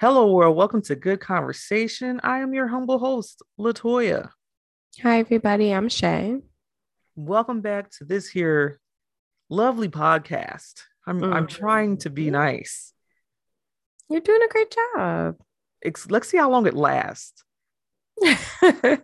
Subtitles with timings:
[0.00, 0.56] Hello, world.
[0.56, 2.20] Welcome to Good Conversation.
[2.22, 4.30] I am your humble host, Latoya.
[5.02, 5.72] Hi, everybody.
[5.74, 6.38] I'm Shay.
[7.16, 8.80] Welcome back to this here
[9.50, 10.82] lovely podcast.
[11.06, 11.50] I'm I'm Mm.
[11.50, 12.92] trying to be nice.
[14.08, 15.36] You're doing a great job.
[15.84, 17.44] Ex- let's see how long it lasts.
[18.22, 18.98] I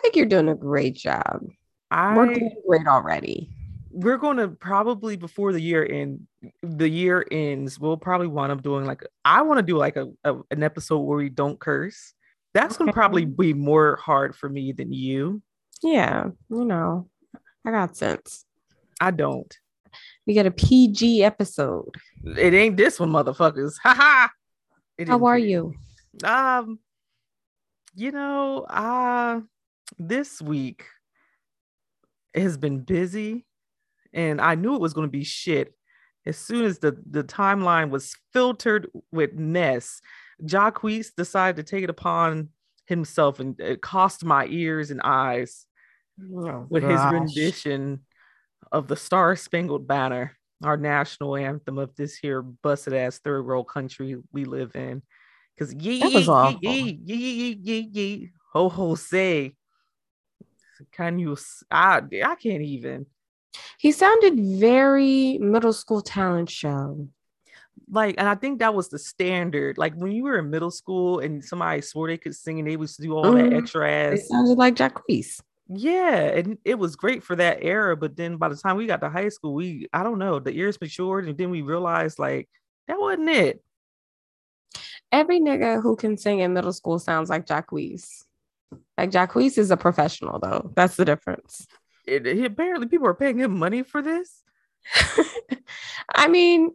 [0.00, 1.44] think you're doing a great job.
[1.90, 3.50] I We're doing great already.
[3.92, 6.26] We're going to probably before the year end
[6.62, 10.06] the year ends we'll probably wind up doing like i want to do like a,
[10.24, 12.14] a- an episode where we don't curse.
[12.54, 15.40] That's going to probably be more hard for me than you.
[15.82, 17.08] Yeah, you know,
[17.64, 18.44] I got sense.
[19.00, 19.50] i don't.
[20.26, 21.94] We got a PG episode.
[22.24, 23.74] it ain't this one motherfuckers.
[23.82, 24.30] Ha ha.
[25.06, 25.74] How are you?
[26.24, 26.78] um
[27.94, 29.40] you know uh
[29.98, 30.84] this week
[32.34, 33.46] has been busy
[34.12, 35.74] and i knew it was going to be shit.
[36.24, 40.00] As soon as the the timeline was filtered with mess
[40.44, 42.48] Jacquees decided to take it upon
[42.86, 45.66] himself and it cost my ears and eyes
[46.34, 48.00] Oh, with his rendition
[48.70, 53.68] of the star spangled banner our national anthem of this here busted ass third world
[53.68, 55.02] country we live in.
[55.56, 56.58] Because yee yee, awful.
[56.62, 59.54] yee yee yee yee yee ho ho say.
[60.92, 61.36] Can you
[61.70, 63.06] I I can't even
[63.78, 67.08] He sounded very middle school talent show.
[67.90, 71.18] like and i think that was the standard like when you were in middle school
[71.18, 73.56] and somebody swore they could sing and they was to do all that Mhm.
[73.58, 74.20] extra ass.
[74.20, 75.40] It sounded like Jacquees.
[75.68, 79.00] yeah and it was great for that era but then by the time we got
[79.00, 82.48] to high school we i don't know the ears matured and then we realized like
[82.88, 83.62] that wasn't it
[85.10, 88.24] Every nigga who can sing in middle school sounds like Jacquees.
[88.96, 90.72] Like Jacquees is a professional though.
[90.74, 91.66] That's the difference.
[92.04, 94.42] It, apparently people are paying him money for this
[96.14, 96.72] I mean,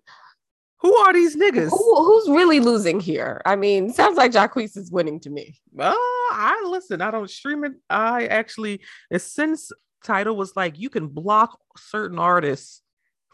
[0.78, 3.42] who are these niggas who, who's really losing here?
[3.46, 5.60] I mean, sounds like Jacquees is winning to me.
[5.80, 7.02] Oh, I listen.
[7.02, 7.74] I don't stream it.
[7.90, 8.82] I actually,
[9.18, 9.72] since
[10.04, 12.82] Tidal was like, you can block certain artists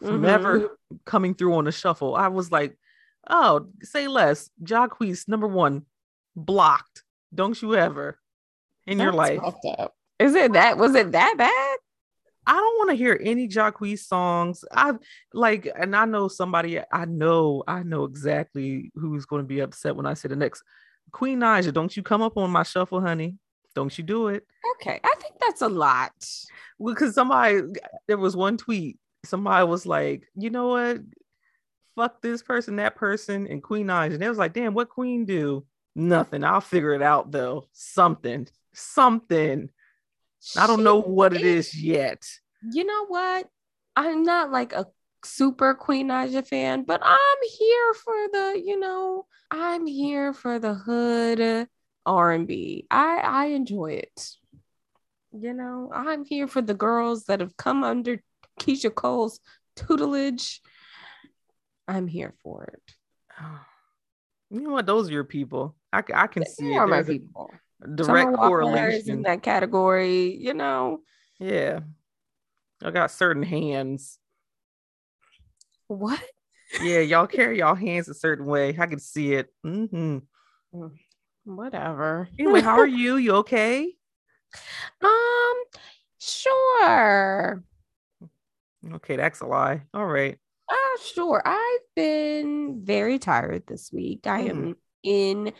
[0.00, 0.28] from Mhm.
[0.28, 2.14] ever coming through on the shuffle.
[2.16, 2.76] I was like,
[3.28, 4.50] oh, say less.
[4.62, 5.86] Jacquees, number one,
[6.34, 7.04] blocked.
[7.34, 8.18] Don't you ever
[8.86, 9.40] in your life.
[10.18, 10.78] Is it that?
[10.78, 11.76] Was it that bad?
[12.46, 14.64] I don't want to hear any Jacquees songs.
[14.72, 14.92] I
[15.32, 16.80] like, and I know somebody.
[16.92, 20.62] I know, I know exactly who's going to be upset when I say the next
[21.12, 21.72] Queen Naija.
[21.72, 23.36] Don't you come up on my shuffle, honey?
[23.74, 24.46] Don't you do it?
[24.76, 26.12] Okay, I think that's a lot.
[26.84, 27.60] because somebody
[28.06, 30.98] there was one tweet somebody was like you know what
[31.96, 34.12] fuck this person that person and queen Naija.
[34.12, 38.46] and they was like damn what queen do nothing i'll figure it out though something
[38.72, 39.70] something
[40.56, 42.22] i don't know what it is yet
[42.72, 43.46] You know what?
[43.94, 44.86] I'm not like a
[45.22, 50.72] super Queen Naija fan, but I'm here for the, you know, I'm here for the
[50.74, 51.68] hood
[52.06, 52.86] R&B.
[52.90, 54.30] I I enjoy it.
[55.32, 58.22] You know, I'm here for the girls that have come under
[58.60, 59.40] Keyshia Cole's
[59.76, 60.60] tutelage.
[61.86, 62.94] I'm here for it.
[64.50, 66.98] you know what those are your people i, I can see They it are my
[66.98, 67.50] a people.
[67.94, 71.00] Direct Summer correlation in that category, you know.
[71.38, 71.80] yeah
[72.82, 74.18] i got certain hands
[75.88, 76.20] What?
[76.82, 80.18] yeah y'all carry y'all hands a certain way i can see it hmm
[81.44, 82.28] Whatever.
[82.38, 83.16] Anyway, how are you?
[83.16, 83.92] You okay?
[85.02, 85.54] Um,
[86.18, 87.62] sure.
[88.94, 89.82] Okay, that's a lie.
[89.92, 90.38] All right.
[90.68, 91.42] Uh, sure.
[91.44, 94.26] I've been very tired this week.
[94.26, 94.48] I Mm.
[94.50, 95.52] am in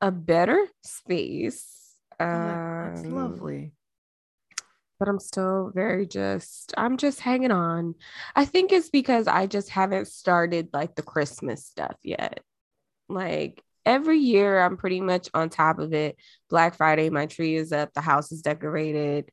[0.00, 1.94] a better space.
[2.18, 3.72] Oh, that's Um, lovely.
[4.98, 7.94] But I'm still very just, I'm just hanging on.
[8.36, 12.40] I think it's because I just haven't started like the Christmas stuff yet.
[13.08, 16.16] Like every year, I'm pretty much on top of it.
[16.50, 19.30] Black Friday, my tree is up, the house is decorated.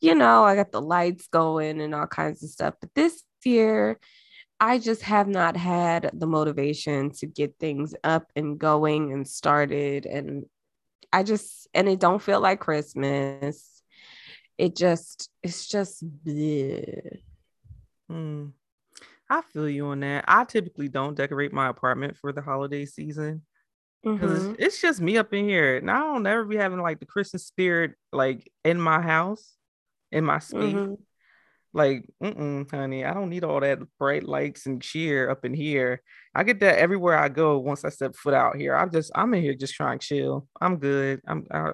[0.00, 2.74] You know, I got the lights going and all kinds of stuff.
[2.80, 4.00] But this year,
[4.60, 10.06] I just have not had the motivation to get things up and going and started.
[10.06, 10.44] And
[11.12, 13.82] I just, and it don't feel like Christmas.
[14.56, 17.20] It just, it's just, bleh.
[18.08, 18.46] Hmm.
[19.28, 20.24] I feel you on that.
[20.28, 23.42] I typically don't decorate my apartment for the holiday season
[24.02, 24.56] because Mhm.
[24.58, 27.46] it's, just me up in here, and I don't ever be having like the Christmas
[27.46, 29.56] spirit like in my house,
[30.12, 30.74] in my space.
[30.74, 30.98] Mhm.
[31.74, 36.00] Like, mm-mm, honey, I don't need all that bright lights and cheer up in here.
[36.32, 37.58] I get that everywhere I go.
[37.58, 40.46] Once I step foot out here, I'm just, I'm in here just trying to chill.
[40.60, 41.20] I'm good.
[41.26, 41.72] I'm, uh,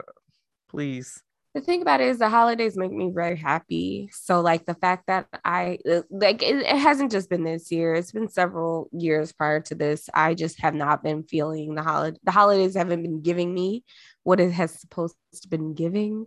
[0.70, 1.22] please.
[1.54, 4.08] the thing about it is the holidays make me very happy.
[4.12, 8.12] So like the fact that I like it, it, hasn't just been this year, it's
[8.12, 10.08] been several years prior to this.
[10.14, 13.84] I just have not been feeling the holiday the holidays haven't been giving me
[14.22, 16.26] what it has supposed to been giving.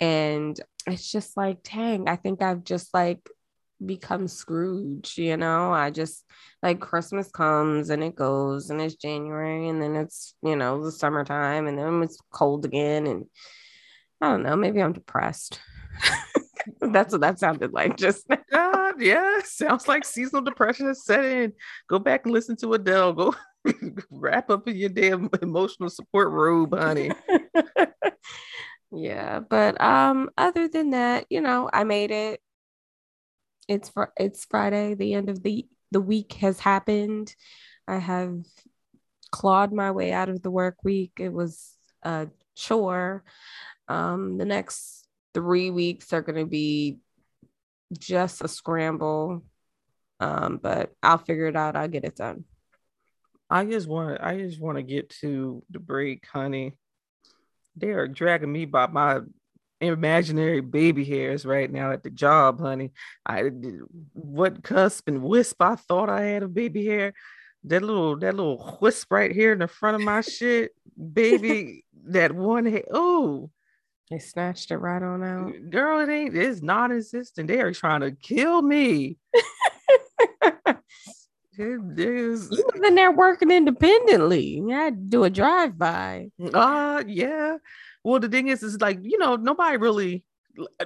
[0.00, 3.28] And it's just like, dang, I think I've just like
[3.84, 5.72] become Scrooge, you know.
[5.72, 6.24] I just
[6.62, 10.92] like Christmas comes and it goes and it's January and then it's, you know, the
[10.92, 13.26] summertime and then it's cold again and
[14.20, 14.56] I don't know.
[14.56, 15.60] Maybe I'm depressed.
[16.80, 17.96] That's what that sounded like.
[17.96, 21.52] Just uh, yeah, sounds like seasonal depression is set in.
[21.88, 23.12] Go back and listen to Adele.
[23.12, 23.34] Go
[24.10, 27.12] wrap up in your damn emotional support robe, honey.
[28.96, 32.40] Yeah, but um, other than that, you know, I made it.
[33.68, 34.94] It's for it's Friday.
[34.94, 37.34] The end of the the week has happened.
[37.88, 38.38] I have
[39.30, 41.12] clawed my way out of the work week.
[41.18, 43.24] It was a chore.
[43.88, 46.98] Um, the next three weeks are going to be
[47.98, 49.42] just a scramble.
[50.18, 51.76] Um, but I'll figure it out.
[51.76, 52.44] I'll get it done.
[53.48, 56.76] I just want I just want to get to the break, honey.
[57.76, 59.20] They are dragging me by my
[59.80, 62.92] imaginary baby hairs right now at the job, honey.
[63.26, 63.50] I
[64.12, 67.12] what cusp and wisp I thought I had a baby hair.
[67.64, 71.84] That little that little wisp right here in the front of my shit, baby.
[72.08, 72.84] that one hair.
[72.90, 73.50] Oh,
[74.10, 75.52] they snatched it right on out.
[75.70, 77.48] Girl, it ain't, it's non-existent.
[77.48, 79.18] They are trying to kill me.
[81.58, 82.48] it is.
[82.50, 84.62] You was in there working independently.
[84.70, 86.30] Had to do a drive-by.
[86.52, 87.56] Uh yeah.
[88.04, 90.24] Well, the thing is, is like, you know, nobody really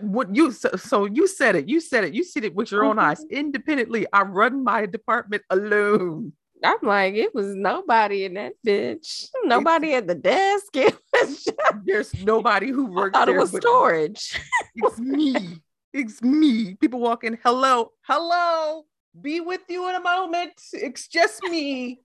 [0.00, 2.84] what you so, so you said it, you said it, you see it with your
[2.84, 3.20] own eyes.
[3.24, 3.36] Mm-hmm.
[3.36, 6.32] Independently, I run my department alone.
[6.62, 9.28] I'm like, it was nobody in that bitch.
[9.44, 10.76] Nobody at the desk.
[11.12, 13.16] It was just, there's nobody who works.
[13.16, 14.40] I thought it was storage.
[14.74, 15.58] It's me.
[15.92, 16.74] It's me.
[16.74, 17.36] People walking.
[17.42, 18.84] Hello, hello.
[19.18, 20.52] Be with you in a moment.
[20.72, 22.00] It's just me.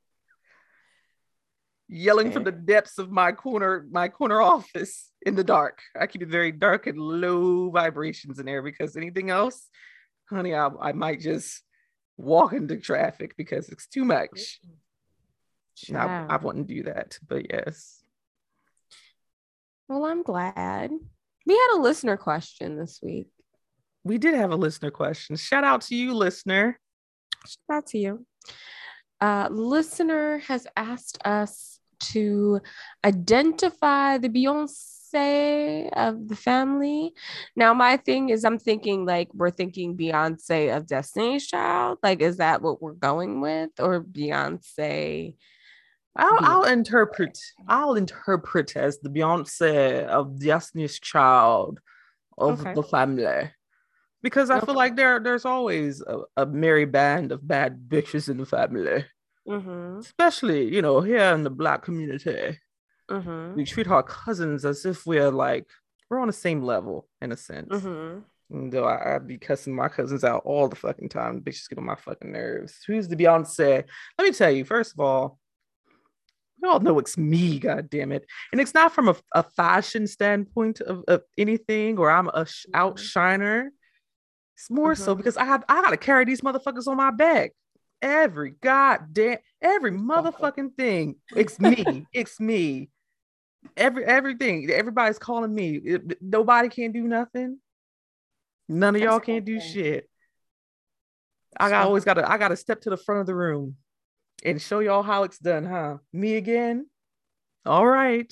[1.87, 5.81] Yelling from the depths of my corner, my corner office in the dark.
[5.99, 9.67] I keep it very dark and low vibrations in there because anything else,
[10.27, 11.61] honey, I, I might just
[12.17, 14.59] walk into traffic because it's too much.
[15.93, 18.01] I, I wouldn't do that, but yes.
[19.87, 20.91] Well, I'm glad.
[21.45, 23.27] We had a listener question this week.
[24.03, 25.35] We did have a listener question.
[25.35, 26.79] Shout out to you, listener.
[27.69, 28.25] To you.
[29.21, 32.59] Uh, listener has asked us to
[33.03, 37.13] identify the Beyonce Beyonce of the family.
[37.56, 42.00] Now, my thing is, I'm thinking like we're thinking Beyonce of Destiny's Child.
[42.03, 45.36] Like, is that what we're going with, or Beyonce?
[46.15, 47.38] I'll, I'll interpret.
[47.68, 51.80] I'll interpret as the Beyonce of Destiny's Child
[52.38, 52.74] of okay.
[52.74, 53.51] the family,
[54.25, 54.66] because I okay.
[54.66, 59.06] feel like there there's always a, a merry band of bad bitches in the family.
[59.48, 60.00] Mm-hmm.
[60.00, 62.60] Especially, you know, here in the black community.
[63.07, 63.54] Mm-hmm.
[63.56, 65.68] We treat our cousins as if we're like
[66.10, 67.69] we're on the same level in a sense.
[67.69, 68.69] Mm-hmm.
[68.72, 71.86] Though I, would be cussing my cousins out all the fucking time, bitches get on
[71.86, 72.80] my fucking nerves.
[72.88, 73.83] Who's the Beyonce?
[74.18, 75.38] Let me tell you, first of all,
[76.60, 78.25] we all know it's me, god damn it.
[78.51, 82.65] And it's not from a, a fashion standpoint of, of anything or I'm a sh-
[82.74, 82.82] mm-hmm.
[82.82, 83.67] outshiner.
[84.55, 85.03] It's more mm-hmm.
[85.03, 87.51] so because I have I gotta carry these motherfuckers on my back.
[88.01, 91.15] Every goddamn every motherfucking thing.
[91.35, 92.05] It's me.
[92.13, 92.89] it's me.
[93.75, 95.75] Every everything everybody's calling me.
[95.75, 97.59] It, nobody can do nothing.
[98.69, 100.09] None of y'all can't do shit.
[101.57, 103.75] I got, always gotta i gotta step to the front of the room
[104.43, 105.97] and show y'all how it's done huh?
[106.12, 106.88] Me again?
[107.65, 108.31] All right.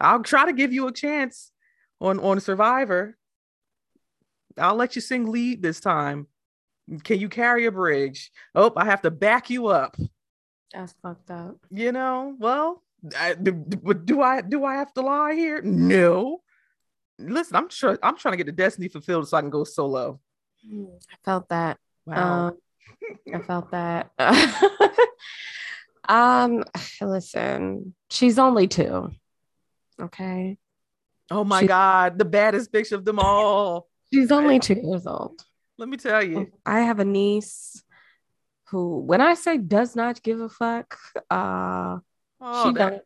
[0.00, 1.50] I'll try to give you a chance
[2.00, 3.16] on on survivor
[4.58, 6.26] i'll let you sing lead this time
[7.02, 9.96] can you carry a bridge oh i have to back you up
[10.72, 12.82] that's fucked up you know well
[13.18, 15.60] I, do, do I do I have to lie here?
[15.62, 16.40] No.
[17.18, 20.20] Listen, I'm sure I'm trying to get the destiny fulfilled so I can go solo.
[20.66, 21.78] I felt that.
[22.06, 22.48] Wow.
[22.48, 22.58] Um,
[23.32, 24.10] I felt that.
[26.08, 26.64] um,
[27.00, 29.10] listen, she's only two.
[30.00, 30.58] Okay.
[31.30, 33.88] Oh my she's, God, the baddest bitch of them all.
[34.14, 35.44] She's only two years old.
[35.76, 36.52] Let me tell you.
[36.64, 37.82] I have a niece
[38.68, 40.96] who, when I say does not give a fuck,
[41.30, 41.98] uh,
[42.40, 43.02] Oh, she don't.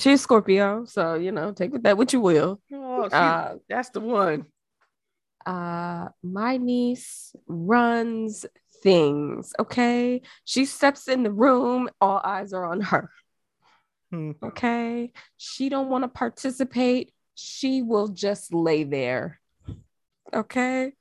[0.00, 2.60] She's Scorpio, so you know, take with that what you will.
[2.72, 4.46] Oh, uh, that's the one.
[5.46, 8.44] Uh, my niece runs
[8.82, 9.52] things.
[9.58, 13.10] Okay, she steps in the room, all eyes are on her.
[14.10, 14.32] Hmm.
[14.42, 17.12] Okay, she don't want to participate.
[17.36, 19.40] she will just lay there.
[20.34, 20.92] Okay.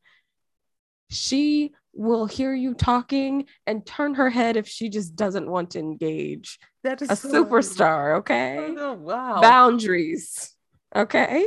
[1.09, 5.79] She will hear you talking and turn her head if she just doesn't want to
[5.79, 6.59] engage.
[6.83, 8.57] That is A so- superstar, okay?
[8.77, 9.41] Oh, wow.
[9.41, 10.53] Boundaries.
[10.95, 11.45] Okay.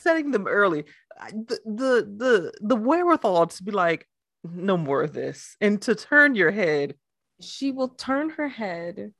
[0.00, 0.84] setting them early.
[1.32, 4.06] The, the the the wherewithal to be like,
[4.44, 6.94] no more of this, and to turn your head.
[7.40, 9.12] She will turn her head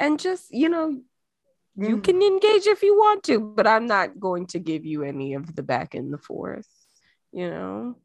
[0.00, 1.00] and just, you know,
[1.76, 2.04] you Mm.
[2.04, 5.54] can engage if you want to, but I'm not going to give you any of
[5.56, 6.68] the back and the forth,
[7.34, 7.96] you know.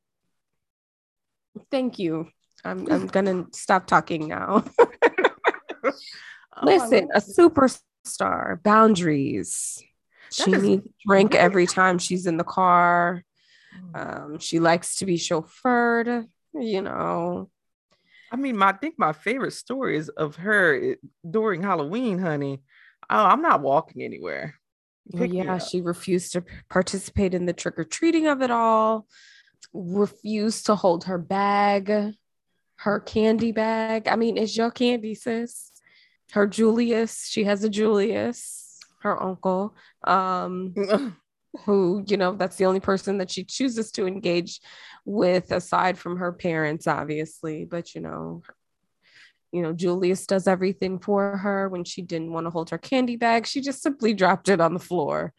[1.72, 2.28] Thank you.
[2.66, 4.66] I'm I'm gonna stop talking now.
[6.62, 9.82] Oh, Listen, a superstar, boundaries.
[10.30, 13.24] She is needs drink every time she's in the car.
[13.94, 17.50] Um, she likes to be chauffeured, you know.
[18.30, 20.96] I mean, my, I think my favorite story is of her eh,
[21.30, 22.62] during Halloween, honey.
[23.10, 24.59] Oh, I'm not walking anywhere.
[25.12, 29.08] Well, yeah, she refused to participate in the trick or treating of it all,
[29.74, 32.14] refused to hold her bag,
[32.78, 34.08] her candy bag.
[34.08, 35.72] I mean, it's your candy, sis.
[36.32, 40.76] Her Julius, she has a Julius, her uncle, um,
[41.66, 44.62] who, you know, that's the only person that she chooses to engage
[45.06, 47.66] with aside from her parents, obviously.
[47.66, 48.44] But, you know,
[49.52, 53.16] you know, Julius does everything for her when she didn't want to hold her candy
[53.16, 53.46] bag.
[53.48, 55.34] She just simply dropped it on the floor.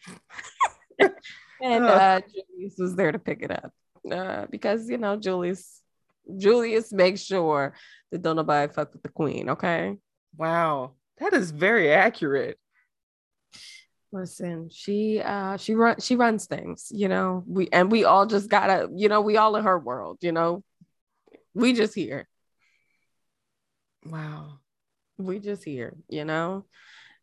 [1.62, 3.72] and uh, Julius was there to pick it up
[4.10, 5.80] uh, because, you know, Julius,
[6.36, 7.74] Julius makes sure
[8.10, 9.50] that don't nobody fuck with the queen.
[9.50, 9.96] Okay.
[10.36, 12.58] wow, that is very accurate.
[14.12, 17.44] Listen, she uh she run she runs things, you know.
[17.46, 20.64] We and we all just gotta, you know, we all in her world, you know.
[21.54, 22.28] We just here.
[24.04, 24.58] Wow.
[25.18, 26.64] We just here, you know.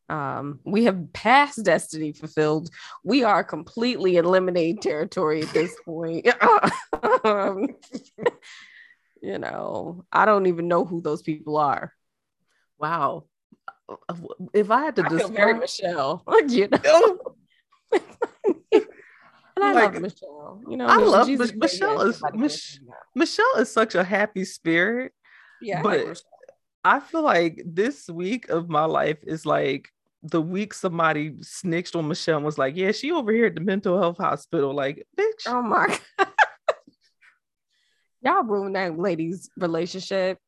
[0.09, 2.69] Um, we have passed destiny fulfilled.
[3.03, 6.27] We are completely eliminated territory at this point.
[7.23, 7.67] um,
[9.21, 11.93] you know, I don't even know who those people are.
[12.79, 13.25] Wow.
[14.53, 16.79] If I had to very describe, Michelle, you know.
[16.85, 17.35] Oh,
[18.71, 20.61] And I Like, love Michelle.
[20.69, 22.79] You know, I love Mich- Michelle is- Mich-
[23.15, 25.13] Michelle is such a happy spirit.
[25.61, 26.21] Yeah, But-.
[26.87, 29.89] I feel like this week of my life is like
[30.23, 33.61] the week somebody snitched on Michelle and was like, Yeah, she over here at the
[33.61, 34.73] mental health hospital.
[34.73, 35.47] Like, bitch.
[35.47, 36.27] Oh my god.
[38.21, 40.39] Y'all ruined that lady's relationship.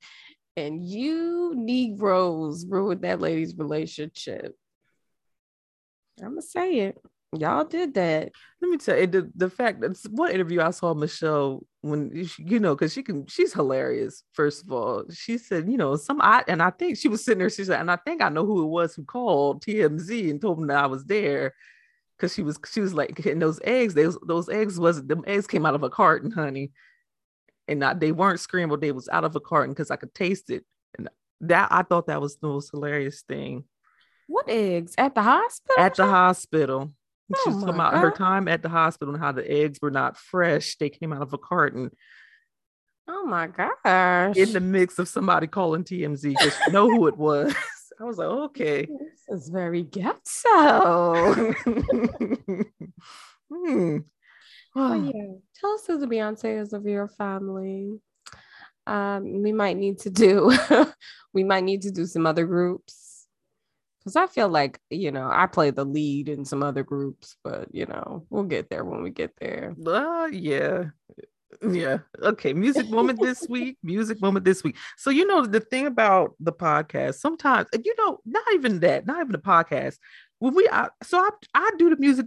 [0.55, 4.55] And you Negroes ruined that lady's relationship.
[6.21, 6.97] I'm gonna say it.
[7.37, 8.31] Y'all did that.
[8.61, 12.59] Let me tell you the, the fact that one interview I saw Michelle when you
[12.59, 14.23] know, because she can she's hilarious.
[14.33, 17.39] First of all, she said, you know, some I and I think she was sitting
[17.39, 20.41] there, she said, and I think I know who it was who called TMZ and
[20.41, 21.53] told them that I was there.
[22.19, 25.47] Cause she was she was like getting those eggs, those those eggs wasn't them eggs
[25.47, 26.71] came out of a carton, honey.
[27.67, 30.49] And not they weren't scrambled, they was out of a carton because I could taste
[30.49, 30.65] it.
[30.97, 31.09] And
[31.41, 33.65] that I thought that was the most hilarious thing
[34.27, 34.95] What eggs?
[34.97, 35.75] At the hospital?
[35.77, 36.93] at the hospital.
[37.33, 39.79] Oh She was talking my about her time at the hospital and how the eggs
[39.81, 40.75] were not fresh.
[40.77, 41.91] They came out of a carton
[43.09, 44.37] oh my gosh.
[44.37, 47.53] in the mix of somebody calling TMZ because you know who it was.
[47.99, 48.85] I was like, okay.
[48.85, 51.53] this is very ghetto.
[53.51, 53.97] Hmm.
[54.75, 55.33] Oh yeah.
[55.59, 57.99] Tell us who the Beyonce is of your family.
[58.85, 60.55] Um, we might need to do
[61.33, 63.08] we might need to do some other groups.
[64.03, 67.67] Cause I feel like, you know, I play the lead in some other groups, but
[67.73, 69.75] you know, we'll get there when we get there.
[69.85, 70.85] Uh, yeah.
[71.67, 71.99] Yeah.
[72.21, 72.53] Okay.
[72.53, 73.77] Music moment this week.
[73.83, 74.77] Music moment this week.
[74.97, 79.19] So, you know, the thing about the podcast, sometimes, you know, not even that, not
[79.19, 79.97] even the podcast.
[80.37, 82.25] When we, I, so I, I do the music,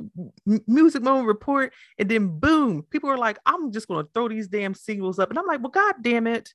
[0.67, 4.49] music moment report, and then boom, people are like, I'm just going to throw these
[4.49, 5.31] damn singles up.
[5.31, 6.53] And I'm like, well, God damn it.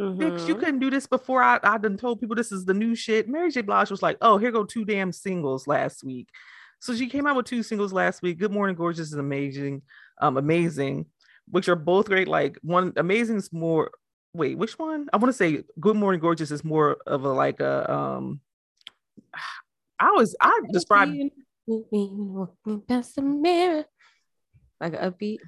[0.00, 0.60] Bitch, you Mhm.
[0.60, 3.28] couldn't do this before I, I done told people this is the new shit.
[3.28, 3.60] Mary J.
[3.60, 6.28] Blige was like, oh, here go two damn singles last week.
[6.78, 8.38] So she came out with two singles last week.
[8.38, 9.82] Good Morning Gorgeous is amazing,
[10.18, 11.04] um, amazing,
[11.50, 12.28] which are both great.
[12.28, 13.90] Like one amazing is more
[14.32, 15.08] wait, which one?
[15.12, 18.40] I want to say Good Morning Gorgeous is more of a like a um
[20.00, 21.10] I always I describe
[21.66, 23.84] With me, walking past the mirror.
[24.80, 25.40] Like a upbeat.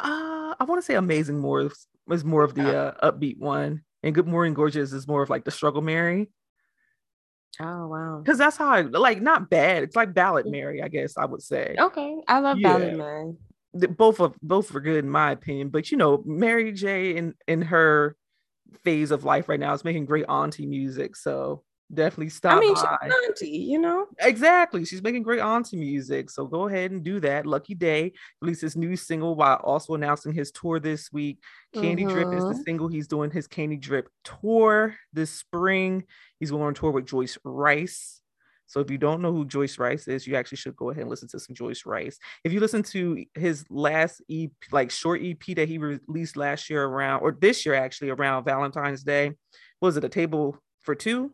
[0.00, 3.82] uh I want to say amazing more is, is more of the uh, upbeat one.
[4.02, 6.30] And Good Morning Gorgeous is more of like the struggle Mary.
[7.60, 8.20] Oh wow.
[8.24, 9.82] Because that's how I like not bad.
[9.82, 11.76] It's like ballad Mary, I guess I would say.
[11.78, 12.16] Okay.
[12.28, 12.78] I love Yeah.
[12.78, 13.36] Ballad.
[13.74, 15.68] The- both of both were good in my opinion.
[15.68, 18.16] But you know, Mary J in in her
[18.84, 21.16] phase of life right now is making great auntie music.
[21.16, 21.62] So
[21.92, 22.80] definitely stop I mean, by.
[22.80, 24.06] she's an auntie, you know.
[24.20, 24.84] Exactly.
[24.84, 26.30] She's making great auntie music.
[26.30, 27.46] So go ahead and do that.
[27.46, 31.38] Lucky Daye released his new single while also announcing his tour this week.
[31.74, 32.64] Candy Drip is the Mhm.
[32.64, 32.88] single.
[32.88, 36.04] He's doing his Candy Drip tour this spring.
[36.38, 38.20] He's going on tour with Joyce Wrice.
[38.66, 41.10] So if you don't know who Joyce Wrice is, you actually should go ahead and
[41.10, 42.18] listen to some Joyce Wrice.
[42.44, 46.84] If you listen to his last EP, like short EP that he released last year
[46.84, 49.32] around, or this year actually around Valentine's Day,
[49.80, 51.32] was it a table for two?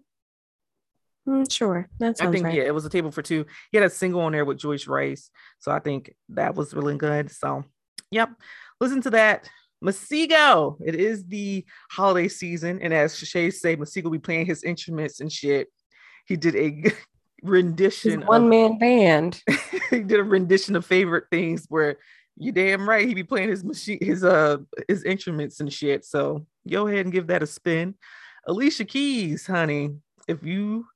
[1.27, 2.55] Mm, sure, that I think right.
[2.55, 3.47] yeah, it was a table for two.
[3.73, 6.97] He had a single on there with Joyce Wrice, so I think that was really
[6.97, 7.33] good.
[7.33, 7.65] So,
[8.11, 8.31] yep,
[8.81, 9.49] listen to that.
[9.85, 14.63] Masego, it is the holiday season, and as Shay say, Masego will be playing his
[14.63, 15.69] instruments and shit.
[16.27, 16.93] He did a
[17.43, 19.43] rendition one man band.
[19.91, 21.97] he did a rendition of favorite things where
[22.37, 26.05] you damn right he be playing his machine his uh his instruments and shit.
[26.05, 27.95] So go ahead and give that a spin.
[28.47, 29.91] Alicia Keys, honey,
[30.29, 30.87] if you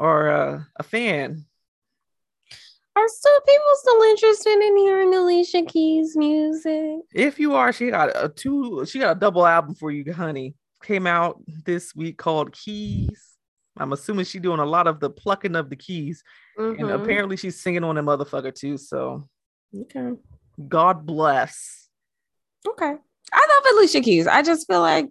[0.00, 1.44] are uh, a fan,
[2.96, 7.00] Are still people still interested in hearing Alicia Keys music?
[7.14, 10.54] if you are, she got a two, she got a double album for you, honey.
[10.82, 13.36] Came out this week called Keys.
[13.78, 16.24] I'm assuming she's doing a lot of the plucking of the keys,
[16.56, 16.94] and Mhm.
[16.94, 18.76] apparently she's singing on a motherfucker too.
[18.78, 19.28] So
[19.74, 20.12] Okay.
[20.68, 21.88] God bless.
[22.66, 22.94] Okay.
[23.32, 24.26] I love Alicia Keys.
[24.26, 25.08] I just feel like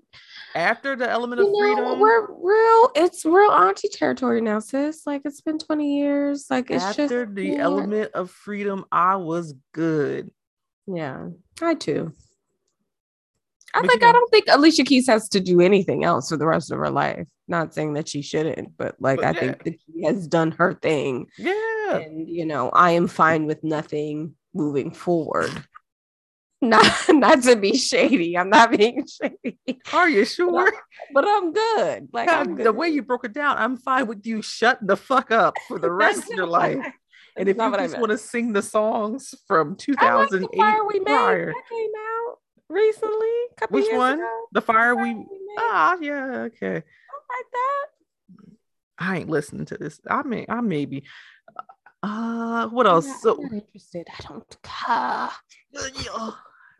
[0.55, 2.91] After the element you of know, freedom, we're real.
[2.95, 5.05] It's real auntie territory now, sis.
[5.05, 6.47] Like it's been 20 years.
[6.49, 7.57] Like it's just after the yeah.
[7.63, 10.31] element of freedom, I was good.
[10.87, 11.29] Yeah,
[11.61, 12.13] I too.
[13.73, 16.47] I But you I don't think Alicia Keys has to do anything else for the
[16.47, 17.27] rest of her life.
[17.47, 19.39] Not saying that she shouldn't, but like But I yeah.
[19.39, 21.97] think that she has done her thing, Yeah.
[21.97, 25.51] and you know, I am fine with nothing moving forward.
[26.61, 28.37] Not, not to be shady.
[28.37, 29.57] I'm not being shady,
[29.93, 30.71] Are you sure?
[31.13, 32.09] but I'm good.
[32.11, 32.65] Like I'm good.
[32.65, 34.41] the way you broke it down, I'm fine with you.
[34.41, 36.85] Shut the fuck up for the rest of your life.
[37.37, 40.85] And if you just want to sing the songs from I like the 2008 fire
[40.85, 41.05] we made.
[41.05, 42.37] prior, That came out
[42.69, 43.27] recently.
[43.69, 44.19] which one?
[44.19, 44.41] ago.
[44.51, 45.13] The fire Fire we.
[45.13, 45.25] made.
[45.59, 46.73] Ah, yeah, okay.
[46.73, 46.83] like
[47.53, 47.85] that.
[48.97, 50.01] I ain't listening to this.
[50.09, 51.05] I may, I maybe.
[52.03, 53.07] Uh, what I'm else?
[53.07, 54.07] not, So, I'm not interested.
[54.17, 55.29] I don't care.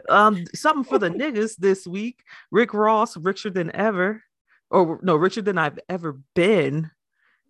[0.07, 2.23] Um, something for the niggas this week.
[2.51, 4.23] Rick Ross, richer than ever,
[4.69, 6.91] or no, richer than I've ever been,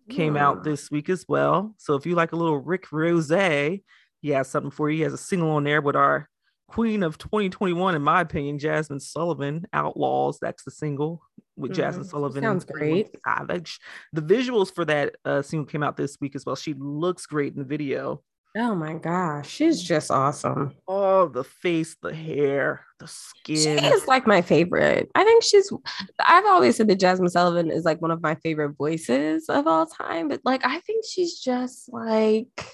[0.08, 0.62] came out Hmm.
[0.64, 1.74] this week as well.
[1.78, 4.96] So if you like a little Rick Ross, he has something for you.
[4.98, 6.28] He has a single on there with our
[6.68, 10.38] queen of 2021, in my opinion, Jazmine Sullivan, Outlaws.
[10.40, 11.22] That's the single
[11.56, 12.04] with Jazmine Mhm.
[12.04, 12.42] She Sullivan.
[12.42, 13.16] sounds great.
[13.26, 13.80] Savage.
[14.12, 16.56] The visuals for that uh, single came out this week as well.
[16.56, 18.22] She looks great in the video.
[18.56, 20.74] Oh my gosh, she's just awesome.
[20.88, 23.78] Oh, the face, the hair, the skin.
[23.78, 25.08] She is like my favorite.
[25.14, 25.72] I think she's.
[26.18, 29.86] I've always said that Jazmine Sullivan is like one of my favorite voices of all
[29.86, 32.66] time, but like I think she's just like.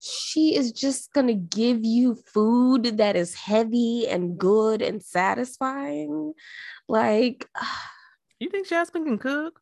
[0.00, 6.32] She is just gonna give you food that is heavy and good and satisfying.
[6.88, 7.46] Like,
[8.40, 9.60] You think Jazmine can cook?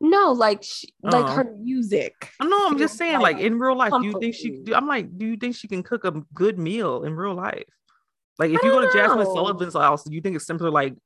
[0.00, 1.28] No, like, she, like Oh.
[1.34, 2.30] her music.
[2.42, 2.66] Know.
[2.66, 4.50] I'm just saying, like like in real life, do you think she?
[4.62, 7.64] do- I'm like, do you think she can cook a good meal in real life?
[8.38, 9.34] Like, if I you go to Jazmine know.
[9.34, 10.96] Sullivan's house, do you think it's simply like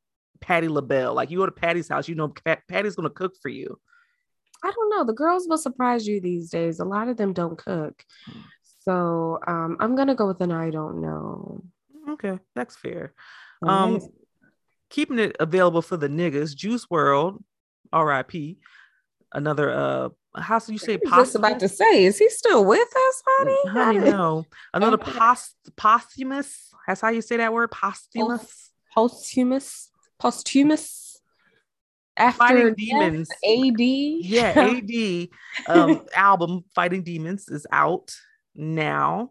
[0.41, 1.15] Patti LaBelle?
[1.15, 3.79] Like, you go to Patti's house, you know, Pat, Patti's gonna cook for you.
[4.63, 5.05] I don't know.
[5.05, 6.81] The girls will surprise you these days.
[6.81, 8.03] A lot of them don't cook.
[8.81, 11.63] So um, I'm gonna go with an I don't know.
[12.11, 13.13] Okay, that's fair.
[13.63, 14.01] Um,
[14.91, 16.55] keeping it available for the niggas.
[16.55, 17.43] Juice WRLD,
[17.95, 18.59] R.I.P.
[19.33, 20.95] Another uh, how do you say?
[20.95, 23.71] I was just about to say, is he still with us, honey?
[23.71, 24.47] Honey, I no.
[24.73, 26.73] Another post posthumous.
[26.87, 27.71] That's how you say that word.
[27.71, 28.71] Posthumous.
[28.93, 31.21] Posthumous, posthumous.
[32.17, 33.29] After Fighting demons.
[33.31, 33.81] AD.
[33.81, 34.53] Yeah,
[34.89, 35.29] AD
[35.69, 38.15] um album Fighting Demons is out
[38.55, 39.31] now.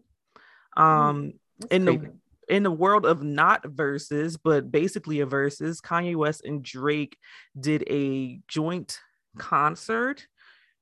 [0.75, 2.13] Um That's in the.
[2.49, 7.17] In the world of not verses, but basically a verses, Kanye West and Drake
[7.59, 8.99] did a joint
[9.37, 10.27] concert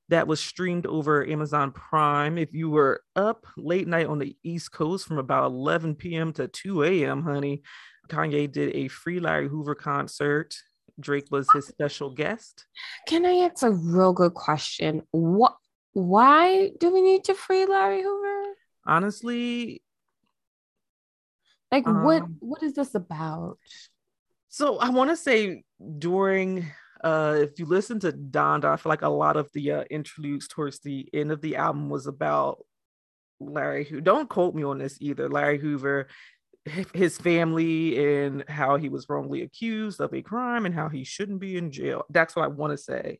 [0.08, 2.36] that was streamed over Amazon Prime.
[2.36, 6.32] If you were up late night on the East Coast from about 11 p.m.
[6.34, 7.62] to 2 a.m., honey,
[8.08, 10.54] Kanye did a free Larry Hoover concert.
[11.00, 12.66] Drake was his special guest.
[13.08, 15.02] Can I ask a real good question?
[15.10, 15.56] What?
[15.94, 18.54] Why do we need to free Larry Hoover?
[18.86, 19.82] Honestly,
[21.72, 22.22] Like, what?
[22.22, 23.58] Um, What is this about?
[24.48, 25.64] So I want to say
[25.98, 26.70] during
[27.02, 30.46] uh if you listen to Donda, I feel like a lot of the uh, interludes
[30.46, 32.64] towards the end of the album was about
[33.40, 35.28] Larry who don't quote me on this either.
[35.28, 36.06] Larry Hoover,
[36.94, 41.40] his family and how he was wrongly accused of a crime and how he shouldn't
[41.40, 42.04] be in jail.
[42.10, 43.18] That's what I want to say.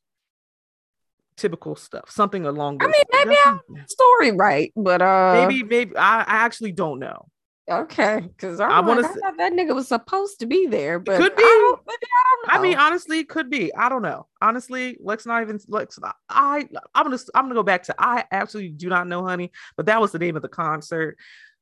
[1.37, 2.79] typical stuff, something along.
[2.83, 7.27] I mean, maybe I'm story right, but uh, maybe maybe I, I actually don't know.
[7.71, 9.07] Okay, because I want to.
[9.07, 11.43] Like, that nigga was supposed to be there, but could be.
[11.45, 11.77] I,
[12.49, 13.73] I, I, mean, honestly, could be.
[13.73, 14.27] I don't know.
[14.41, 15.97] Honestly, let's not even let's.
[16.29, 19.87] I I'm gonna I'm gonna go back to I absolutely do not know, honey, but
[19.87, 21.17] that was the name of the concert.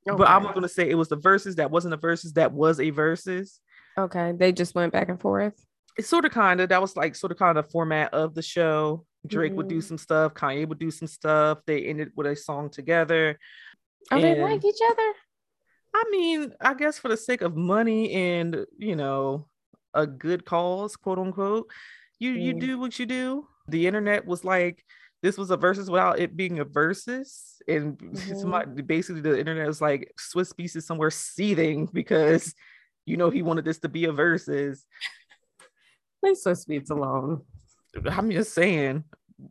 [0.09, 0.17] Okay.
[0.17, 2.89] But I'm gonna say it was the verses that wasn't a verses that was a
[2.89, 3.61] verses.
[3.99, 5.55] Okay, they just went back and forth.
[5.99, 8.35] It's sort of kind of that was like sort of kind of the format of
[8.35, 9.05] the show.
[9.27, 9.59] Drake mm-hmm.
[9.59, 9.87] would do mm-hmm.
[9.87, 11.59] some stuff, Kanye would do some stuff.
[11.67, 13.39] They ended with a song together.
[14.11, 14.25] Are and...
[14.25, 15.13] they like each other?
[15.95, 19.49] I mean, I guess for the sake of money and you know
[19.95, 21.71] a good cause, quote unquote,
[22.19, 22.43] you mm.
[22.43, 23.47] you do what you do.
[23.69, 24.85] The internet was like
[25.23, 28.39] this was a versus without it being a versus, and mm-hmm.
[28.39, 32.55] somebody, basically the internet was like Swizz Beatz is somewhere seething because
[33.07, 34.85] you know he wanted this to be a versus.
[36.23, 37.43] Leave Swizz Beatz alone.
[38.07, 39.05] I'm just saying.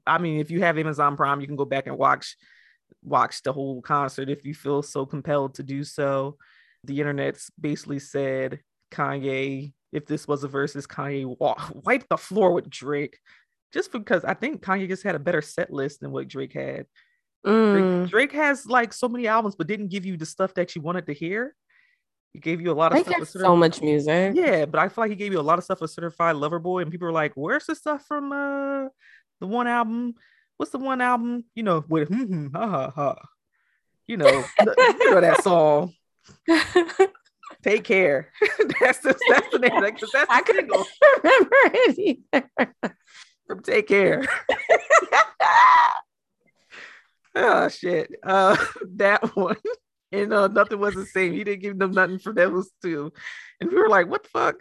[0.05, 2.37] I mean, if you have Amazon Prime, you can go back and watch
[3.03, 6.37] watch the whole concert if you feel so compelled to do so.
[6.83, 8.59] The internet's basically said
[8.91, 11.35] Kanye, if this was a versus, Kanye
[11.83, 13.17] wiped the floor with Drake,
[13.73, 16.85] just because I think Kanye just had a better set list than what Drake had.
[17.45, 17.73] Mm.
[17.73, 20.81] Drake, Drake, has like so many albums, but didn't give you the stuff that you
[20.81, 21.55] wanted to hear.
[22.33, 23.41] He gave you a lot of Drake stuff.
[23.41, 24.35] so much music.
[24.35, 26.59] Yeah, but I feel like he gave you a lot of stuff with Certified Lover
[26.59, 28.89] Boy, and people were like, "Where's the stuff from uh
[29.39, 30.15] the one album
[30.59, 31.45] what's the one album?
[31.55, 33.15] You know, with hmm, ha ha ha.
[34.07, 35.93] You know, you know that song.
[37.63, 38.31] Take care.
[38.81, 39.81] that's the that's the name.
[39.81, 40.69] Because that's the I couldn't
[41.23, 42.75] remember it either.
[43.47, 44.25] From Take Care.
[47.35, 48.11] oh shit.
[48.21, 48.57] Uh
[48.95, 49.57] that one.
[50.11, 51.33] And uh, nothing was the same.
[51.33, 53.13] He didn't give them nothing for Devils two.
[53.61, 54.55] And we were like, what the fuck?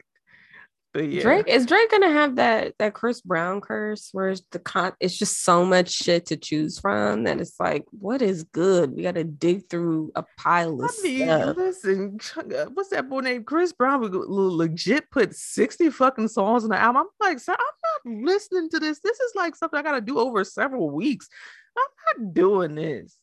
[0.99, 1.23] But yeah.
[1.23, 5.17] Drake is Drake gonna have that that Chris Brown curse where it's the con it's
[5.17, 8.97] just so much shit to choose from that it's like what is good?
[8.97, 11.57] We gotta dig through a pile of I mean, stuff.
[11.57, 14.01] Listen, uh, what's that boy named Chris Brown?
[14.01, 17.05] We legit put 60 fucking songs on the album.
[17.23, 18.99] I'm like, sir, I'm not listening to this.
[18.99, 21.29] This is like something I gotta do over several weeks.
[21.77, 23.17] I'm not doing this.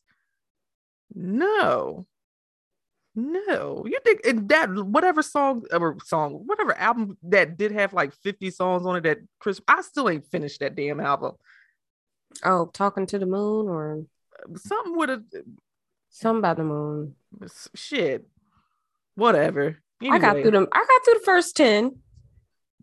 [1.14, 2.06] No.
[3.18, 8.50] No, you think that whatever song or song, whatever album that did have like 50
[8.50, 11.32] songs on it that Chris, I still ain't finished that damn album.
[12.44, 14.04] Oh, talking to the moon or
[14.56, 15.24] something with a
[16.10, 17.14] something about the moon.
[17.74, 18.26] Shit.
[19.14, 19.78] Whatever.
[20.02, 20.68] Anyway, I got through them.
[20.70, 21.96] I got through the first 10.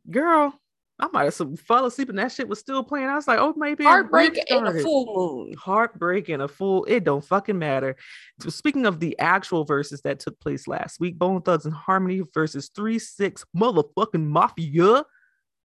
[0.10, 0.60] Girl,
[1.00, 3.08] I might have some fell asleep and that shit was still playing.
[3.08, 5.56] I was like, oh, maybe heartbreak and a full moon.
[5.58, 6.86] Heartbreak and a full.
[6.86, 7.96] It don't fucking matter.
[8.40, 12.22] So speaking of the actual verses that took place last week, Bone Thugs and Harmony
[12.34, 15.04] versus Three Six motherfucking Mafia.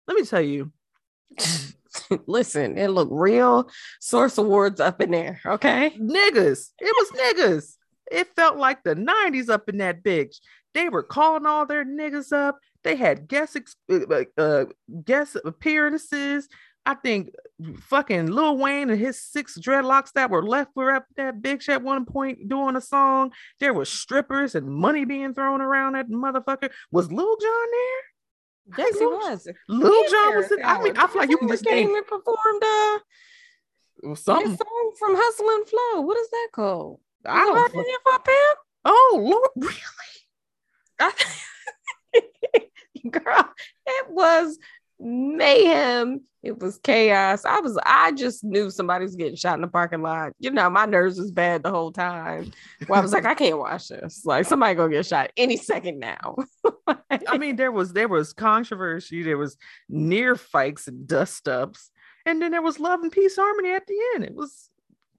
[0.08, 0.71] Let me tell you.
[2.27, 3.69] Listen, it looked real.
[3.99, 5.41] Source awards up in there.
[5.45, 6.69] Okay, niggas.
[6.80, 7.75] It was niggas.
[8.12, 10.38] It felt like the '90s up in that bitch.
[10.78, 12.60] They were calling all their niggas up.
[12.84, 13.58] They had guest
[13.90, 14.66] uh, uh,
[15.04, 16.48] guest appearances.
[16.86, 17.32] I think
[17.80, 21.82] fucking Lil Wayne and his six dreadlocks that were left were up that bitch at
[21.82, 23.32] one point doing a song.
[23.60, 26.70] There were strippers and money being thrown around that motherfucker.
[26.92, 28.86] Was Lil Jon there?
[28.86, 29.48] Yes, he was.
[29.68, 30.52] Lil Jon was.
[30.52, 33.00] In, I mean, I feel like you can just came and performed uh
[34.13, 36.02] something song from Hustle and Flow.
[36.02, 37.00] What is that called?
[37.26, 37.74] I don't.
[37.74, 37.84] Know.
[38.86, 40.16] Oh Lord, really?
[43.12, 43.50] girl,
[43.86, 44.58] it was
[45.00, 46.22] mayhem.
[46.44, 47.44] It was chaos.
[47.44, 50.34] I was, I just knew somebody was getting shot in the parking lot.
[50.40, 52.52] You know, my nerves was bad the whole time.
[52.88, 54.26] Well, I was like, I can't watch this.
[54.26, 56.36] Like, somebody gonna get shot any second now.
[57.28, 59.58] I mean, there was there was controversy, there was
[59.90, 61.92] near fights and dust ups,
[62.26, 64.24] and then there was love and peace harmony at the end.
[64.24, 64.70] It was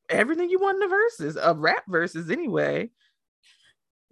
[0.08, 2.90] everything you want in the verses, of rap verses anyway.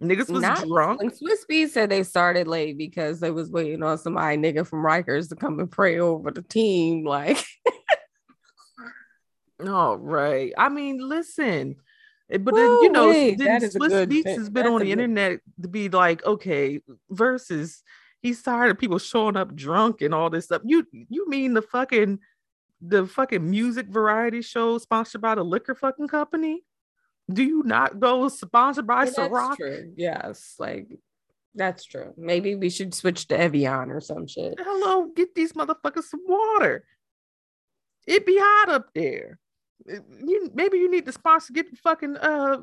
[0.03, 1.01] Niggas was Not, drunk.
[1.01, 5.31] Swizz Beatz said they started late because they was waiting on somebody nigga from Rikers
[5.31, 7.05] to come and pray over the team.
[7.05, 7.43] Like,
[9.67, 10.53] all right.
[10.59, 11.77] I mean, listen,
[12.31, 14.93] eh, but then you know, wait, Swizz Beatz has been on the good...
[14.93, 17.83] internet to be like, okay, versus
[18.21, 20.61] he's tired of people showing up drunk and all this stuff.
[20.67, 22.19] You you mean the fucking
[22.83, 26.66] the fucking music variety show sponsored by the liquor fucking company?
[27.33, 29.57] Do you not go sponsored by Ciroc?
[29.97, 30.89] Yes, like
[31.55, 32.13] that's true.
[32.17, 34.55] Maybe we should switch to Evian or some shit.
[34.59, 36.85] Hello, get these motherfuckers some water.
[38.07, 39.39] It be hot up there.
[39.87, 42.59] You maybe you need to sponsor get the fucking uh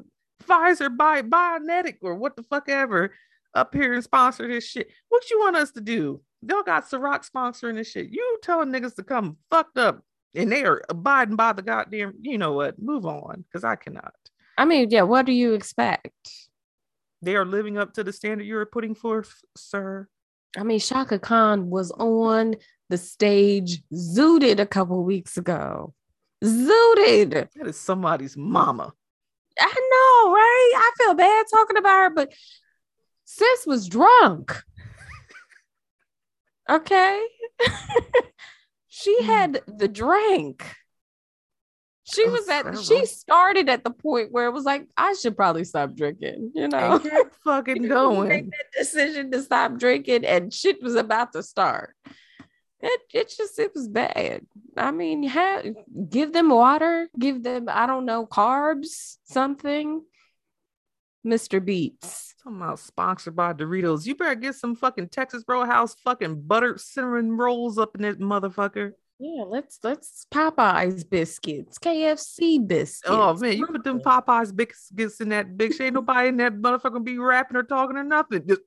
[0.47, 3.13] Pfizer by Bionetic or what the fuck ever
[3.54, 4.89] up here and sponsor this shit.
[5.10, 6.21] What you want us to do?
[6.41, 8.10] Y'all got Ciroc sponsoring this shit.
[8.10, 10.04] You telling niggas to come fucked up
[10.36, 12.15] and they are abiding by the goddamn.
[12.21, 12.82] You know what?
[12.82, 14.13] Move on, because I cannot.
[14.58, 15.02] I mean, yeah.
[15.04, 16.12] What do you expect?
[17.22, 20.08] They are living up to the standard you're putting forth, sir.
[20.58, 22.56] I mean, Chaka Khan was on
[22.89, 25.94] the stage zooted a couple weeks ago.
[26.44, 27.50] Zooted.
[27.56, 28.94] That is somebody's mama.
[29.60, 30.74] I know, right?
[30.76, 32.34] I feel bad talking about her, but
[33.26, 34.62] sis was drunk.
[36.70, 37.26] okay.
[38.88, 39.26] she Hmm.
[39.26, 40.66] had the drink.
[42.06, 45.38] She Oh, was at she started at the point where it was like, I should
[45.38, 46.94] probably stop drinking, you know.
[46.96, 48.46] And kept fucking Make going.
[48.50, 51.96] that decision to stop drinking and shit was about to start.
[52.82, 54.46] It it just it was bad.
[54.76, 55.62] I mean, ha-
[56.10, 60.04] give them water, give them I don't know carbs, something.
[61.26, 61.63] Mr.
[61.63, 62.36] Beats.
[62.44, 64.06] Talking about sponsored by Doritos.
[64.06, 68.92] You better get some fucking Texas Roadhouse fucking buttered cinnamon rolls up in this motherfucker.
[69.19, 73.02] Yeah, let's let's Popeyes biscuits, KFC biscuits.
[73.06, 73.99] Oh man, you put them.
[74.02, 75.80] Popeyes biscuits in that big.
[75.80, 78.45] Ain't nobody in that motherfucker be rapping or talking or nothing.
[78.47, 78.62] Just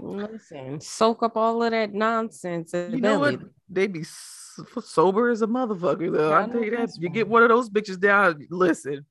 [0.00, 2.72] Listen, soak up all of that nonsense.
[2.74, 3.36] you know belly.
[3.36, 3.46] what?
[3.68, 6.32] They be s- sober as a motherfucker though.
[6.32, 6.90] I I tell you that.
[6.98, 8.46] You get one of those bitches down.
[8.50, 9.06] Listen,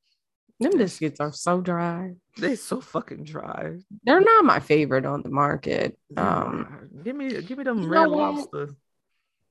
[0.59, 2.13] Them biscuits are so dry.
[2.37, 3.77] they so fucking dry.
[4.03, 5.97] They're not my favorite on the market.
[6.17, 8.69] Um, give me, give me them red know what?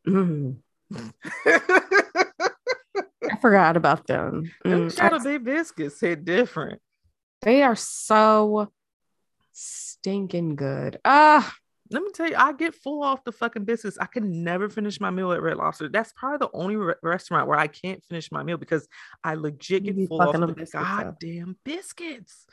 [0.06, 0.56] Lobster.
[0.92, 1.12] mm,
[3.30, 4.50] I forgot about them.
[4.64, 6.80] Them Mm, I- Cheddar Bay biscuits hit different.
[7.42, 8.70] they are so
[9.52, 10.98] stinking good.
[11.04, 11.52] Ah,
[11.92, 13.98] Let me tell you, I get full off the fucking biscuits.
[14.00, 15.88] I can never finish my meal at Red Lobster.
[15.88, 18.86] That's probably the only re- restaurant where I can't finish my meal because
[19.24, 21.04] I legit get full off the them biscuits up.
[21.20, 22.46] goddamn biscuits.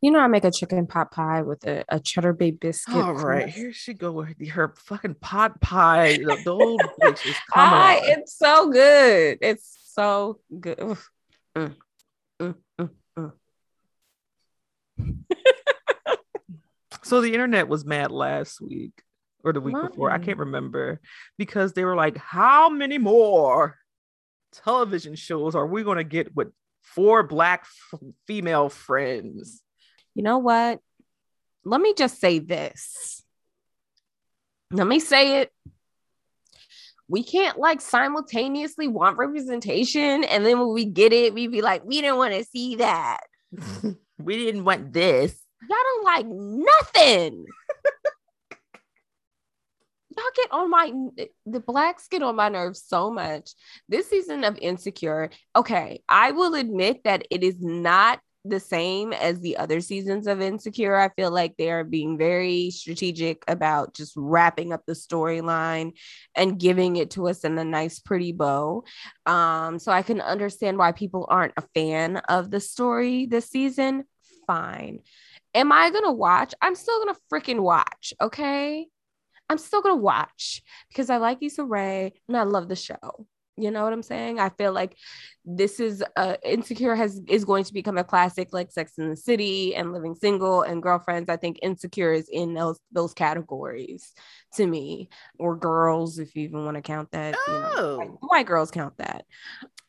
[0.00, 2.94] You know I make a chicken pot pie with a, a cheddar bay biscuit.
[2.94, 6.16] All right, here she go with her fucking pot pie.
[6.16, 8.02] The, the old bitch is Ah, on.
[8.04, 9.38] it's so good.
[9.40, 10.78] It's so good.
[11.56, 11.74] Mm,
[12.40, 13.32] mm, mm, mm.
[17.02, 18.92] So the internet was mad last week
[19.42, 20.10] or the week before.
[20.10, 21.00] I can't remember
[21.38, 23.76] because they were like, how many more
[24.52, 26.48] television shows are we going to get with
[26.82, 29.62] four black f- female friends?
[30.14, 30.80] You know what?
[31.64, 33.22] Let me just say this.
[34.72, 35.52] Let me say it.
[37.08, 41.84] We can't like simultaneously want representation, and then when we get it, we be like,
[41.84, 43.20] we didn't want to see that.
[44.18, 45.36] we didn't want this.
[45.68, 47.46] Y'all don't like nothing.
[50.16, 50.92] Y'all get on my
[51.46, 53.52] the blacks get on my nerves so much.
[53.88, 59.40] This season of Insecure, okay, I will admit that it is not the same as
[59.40, 60.96] the other seasons of Insecure.
[60.96, 65.92] I feel like they are being very strategic about just wrapping up the storyline
[66.34, 68.84] and giving it to us in a nice, pretty bow.
[69.26, 74.04] Um, so I can understand why people aren't a fan of the story this season.
[74.46, 75.00] Fine.
[75.54, 76.54] Am I gonna watch?
[76.62, 78.86] I'm still gonna freaking watch, okay?
[79.50, 83.26] I'm still gonna watch because I like Issa Rae and I love the show.
[83.56, 84.38] You know what I'm saying?
[84.38, 84.96] I feel like
[85.44, 89.16] this is uh Insecure has is going to become a classic like Sex in the
[89.16, 91.28] City and Living Single and Girlfriends.
[91.28, 94.12] I think Insecure is in those those categories
[94.54, 95.08] to me,
[95.38, 97.34] or girls, if you even want to count that.
[97.48, 98.18] You know, Oh.
[98.22, 99.24] white girls count that.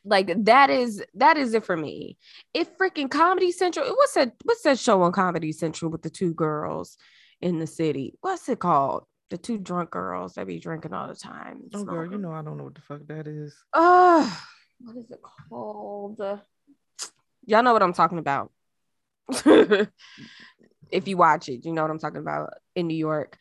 [0.04, 2.18] Like that is that is it for me.
[2.52, 4.34] If freaking Comedy Central, what's that?
[4.44, 6.98] What's that show on Comedy Central with the two girls
[7.40, 8.18] in the city?
[8.20, 9.04] What's it called?
[9.32, 11.62] The two drunk girls that be drinking all the time.
[11.72, 13.56] Oh, girl, you know I don't know what the fuck that is.
[13.72, 14.30] Uh,
[14.78, 16.20] what is it called?
[17.46, 18.52] Y'all know what I'm talking about.
[19.46, 19.88] if
[21.06, 23.38] you watch it, you know what I'm talking about in New York.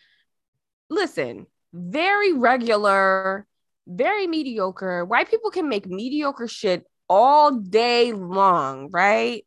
[0.89, 3.45] Listen, very regular,
[3.85, 5.03] very mediocre.
[5.03, 9.45] White people can make mediocre shit all day long, right?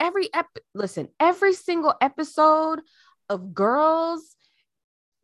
[0.00, 2.80] Every ep listen, every single episode
[3.28, 4.33] of Girls,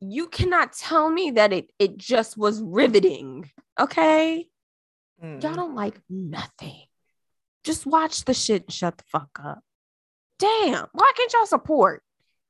[0.00, 3.50] you cannot tell me that it it just was riveting.
[3.78, 4.46] Okay?
[5.22, 5.54] Y'all Mm.
[5.54, 6.84] don't like nothing.
[7.64, 9.60] Just watch the shit and shut the fuck up.
[10.38, 12.02] Damn, why can't y'all support?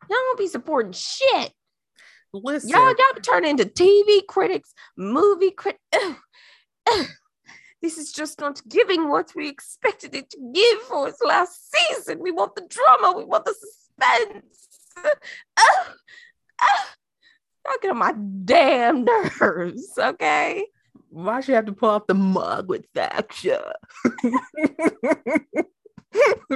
[0.08, 1.52] Y'all don't be supporting shit.
[2.32, 5.82] Listen, Y'all, y'all turn into TV critics, movie critics.
[7.82, 12.18] This is just not giving what we expected it to give for its last season.
[12.20, 14.68] We want the drama, we want the suspense.
[17.66, 19.04] Y'all get on my damn
[19.40, 20.64] nerves, okay?
[21.10, 23.72] why she have to pull off the mug with Thatcher?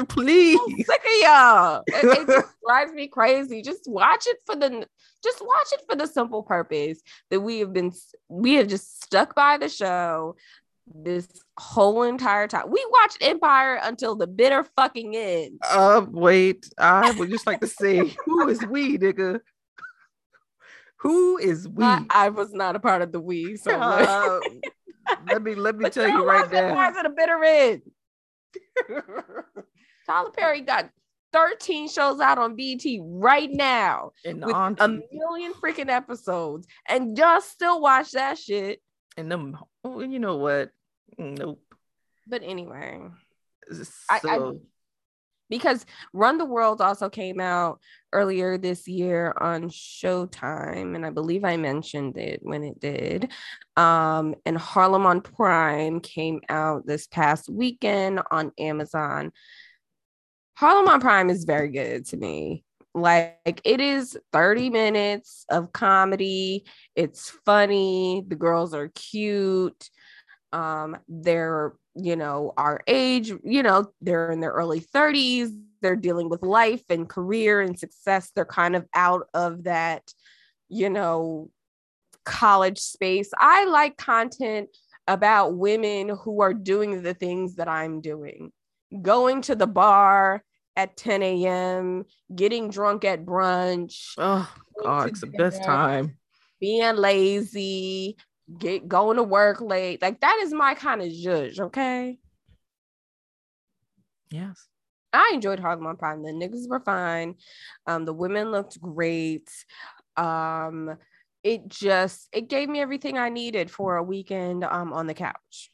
[0.08, 0.58] Please.
[0.60, 1.82] I'm sick of y'all.
[1.86, 3.62] It, it just drives me crazy.
[3.62, 4.86] Just watch it for the
[5.22, 7.92] just watch it for the simple purpose that we have been
[8.28, 10.34] we have just stuck by the show
[10.92, 12.68] this whole entire time.
[12.70, 15.60] We watched Empire until the bitter fucking end.
[15.68, 19.40] Uh wait, I would just like to say who is we, nigga?
[21.04, 21.84] Who is we?
[21.84, 24.40] I, I was not a part of the we, so Uh,
[25.30, 26.90] let me let me But tell y'all right now.
[26.90, 27.82] to the bitter end.
[30.06, 30.90] Tyler Perry got
[31.32, 37.50] 13 shows out on BET right now and with a million freaking episodes, and just
[37.52, 38.80] still watch that shit.
[39.16, 40.70] and them oh, you know what?
[41.18, 41.60] Nope.
[42.26, 43.00] But anyway,
[43.70, 44.52] So I- I-
[45.50, 47.80] because Run the World also came out
[48.12, 53.30] earlier this year on Showtime, and I believe I mentioned it when it did.
[53.76, 59.32] Um, and Harlem on Prime came out this past weekend on Amazon.
[60.54, 62.64] Harlem on Prime is very good to me.
[62.94, 66.64] Like it is 30 minutes of comedy.
[66.94, 68.24] It's funny.
[68.26, 69.90] The girls are cute.
[70.52, 75.56] Um, they're, you know, our age, you know, they're in their early 30s.
[75.80, 78.30] They're dealing with life and career and success.
[78.34, 80.02] They're kind of out of that,
[80.68, 81.50] you know,
[82.24, 83.30] college space.
[83.38, 84.70] I like content
[85.06, 88.50] about women who are doing the things that I'm doing
[89.02, 90.42] going to the bar
[90.76, 92.04] at 10 a.m.,
[92.34, 94.52] getting drunk at brunch, oh
[94.82, 96.16] god, it's the best time.
[96.60, 98.16] being lazy,
[98.58, 100.02] get going to work late.
[100.02, 102.18] Like that is my kind of judge, okay?
[104.30, 104.66] Yes.
[105.12, 106.22] I enjoyed Harlem on Prime.
[106.22, 107.36] The niggas were fine.
[107.86, 109.48] Um, the women looked great.
[110.16, 110.96] Um,
[111.44, 115.70] it just it gave me everything I needed for a weekend um on the couch.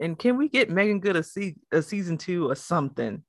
[0.00, 3.22] And can we get Meagan Good a, se- a season two or something?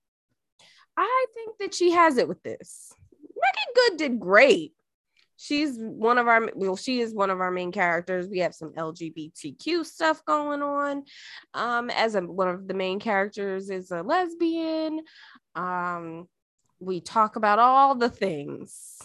[0.97, 2.91] I think that she has it with this.
[3.21, 4.73] Meagan Good did great.
[5.37, 8.27] She's one of our well, she is one of our main characters.
[8.27, 11.03] We have some LGBTQ stuff going on.
[11.53, 15.01] Um, as a, one of the main characters is a lesbian.
[15.55, 16.27] Um,
[16.79, 18.97] we talk about all the things,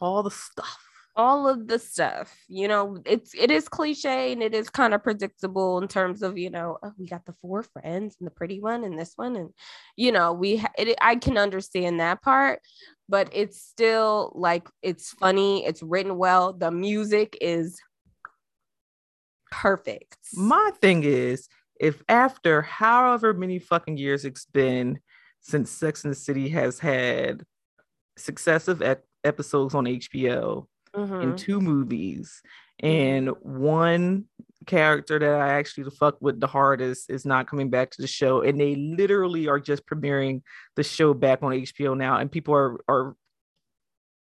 [0.00, 0.87] All the stuff.
[1.18, 2.34] All of the stuff.
[2.48, 6.38] You know, it's it is cliche and it is kind of predictable in terms of
[6.38, 9.36] you know oh, we got the four friends and the pretty one and this one
[9.36, 9.50] and
[9.96, 12.60] you know we ha- it, I can understand that part,
[13.08, 15.66] but it's still like it's funny.
[15.66, 16.52] It's written well.
[16.52, 17.78] The music is
[19.50, 20.16] perfect.
[20.34, 21.48] My thing is,
[21.80, 25.00] if after however many fucking years it's been
[25.40, 27.42] since Sex and the City has had
[28.16, 31.22] successive ep- episodes on HBO Mhm.
[31.22, 32.42] and two movies,
[32.80, 34.24] and one
[34.66, 38.42] character that I actually fuck with the hardest is not coming back to the show,
[38.42, 40.42] and they literally are just premiering
[40.76, 43.16] the show back on HBO now, and people are are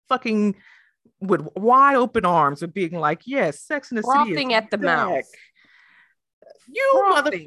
[0.09, 0.57] fucking
[1.20, 4.70] with wide open arms of being like, yes, Sex and the City Frothing is at
[4.70, 5.25] the mouth.
[6.73, 7.38] You mother,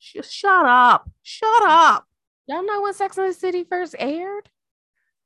[0.00, 2.06] just shut up, shut up.
[2.46, 4.48] Y'all know when Sex and the City first aired?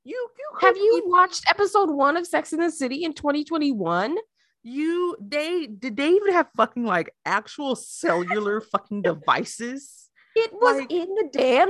[0.08, 4.16] You you Have you watched episode one of Sex and the City in 2021?
[4.64, 10.08] you they did they even have fucking like actual cellular fucking devices?
[10.34, 11.68] It was Like- in the damn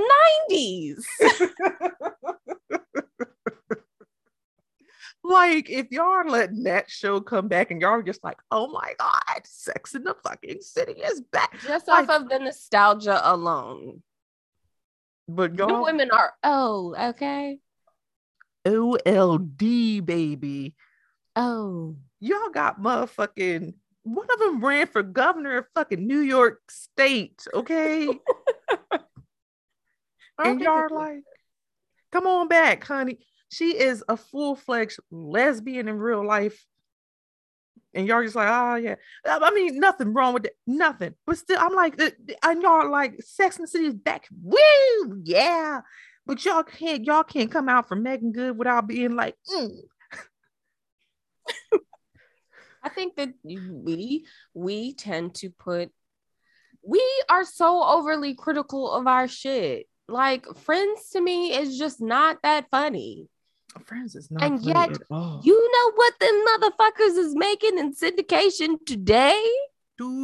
[0.51, 1.03] 90s.
[5.23, 8.67] like if y'all are letting that show come back and y'all are just like, oh
[8.67, 11.59] my god, Sex in the fucking City is back.
[11.61, 14.01] Just Like- off of the nostalgia alone.
[15.27, 17.59] But The y'all women are, oh, okay.
[18.65, 20.75] OLD baby.
[21.35, 21.95] Oh.
[22.19, 28.07] Y'all got motherfucking one of them ran for governor of fucking New York State, okay?
[30.39, 31.23] and y'all are like,
[32.11, 33.19] come on back, honey.
[33.51, 36.65] She is a full-fledged lesbian in real life.
[37.93, 38.95] And y'all just like, oh yeah.
[39.25, 41.15] I mean, nothing wrong with it, nothing.
[41.25, 42.11] But still, I'm like, uh,
[42.43, 44.27] and y'all are like, Sex and the City is back.
[44.43, 45.81] Woo, yeah.
[46.29, 49.79] But y'all can't, y'all can't come out for Meagan Good without being like, mm.
[52.83, 55.89] I think that we we tend to put
[56.83, 59.87] we are so overly critical of our shit.
[60.07, 63.27] Like Friends to me is just not that funny.
[63.85, 64.99] Friends is not And funny yet.
[65.43, 69.43] You know what them motherfuckers is making in syndication today?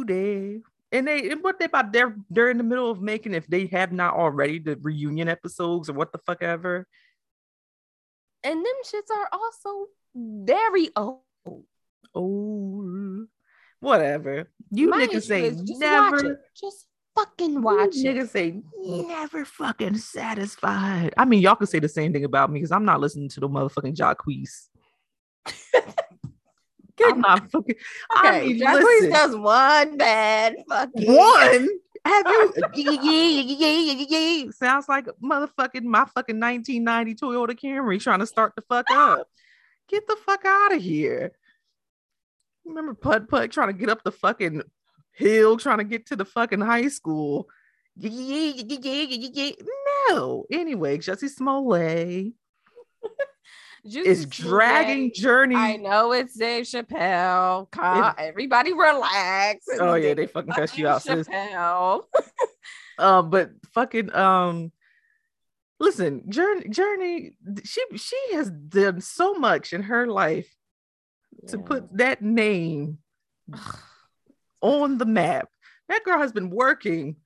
[0.04, 0.60] they?
[0.96, 3.66] And they and what they about they're they're in the middle of making if they
[3.66, 6.86] have not already the reunion episodes or what the fuck ever.
[8.42, 11.20] And them shits are also very old.
[12.14, 13.26] Oh
[13.80, 14.50] whatever.
[14.70, 16.40] You My niggas say just never.
[16.58, 18.16] Just fucking watch you it.
[18.16, 21.14] Niggas say never fucking satisfied.
[21.16, 23.40] I mean, y'all can say the same thing about me because I'm not listening to
[23.40, 24.68] the motherfucking Jacquees.
[27.04, 27.74] I'm not fucking.
[28.10, 31.68] I Okay, mean, Jacquees does one bad fucking One.
[32.04, 32.52] Have you?
[32.74, 34.50] yeah, yeah, yeah, yeah, yeah.
[34.52, 39.20] Sounds like motherfucking my fucking 1990 Toyota Camry trying to start the fuck ah!
[39.20, 39.28] up.
[39.88, 41.32] Get the fuck out of here.
[42.64, 44.62] Remember Put Put trying to get up the fucking
[45.12, 47.48] hill, trying to get to the fucking high school.
[47.98, 48.04] No.
[50.50, 52.32] Anyway, Jussie Smollett
[53.88, 55.10] Juicy is dragging.
[55.12, 55.56] Jurnee.
[55.56, 57.70] I know it's Dave Chappelle.
[57.70, 59.66] Ca- Everybody relax.
[59.78, 61.28] Oh yeah, they fucking cussed you out, sis.
[61.28, 62.02] Chappelle.
[62.98, 64.72] um but fucking um
[65.78, 67.30] listen Jurnee Jurnee
[67.64, 70.52] she she has done so much in her life
[71.48, 72.98] to put that name
[74.62, 75.48] on the map
[75.88, 77.16] that girl has been working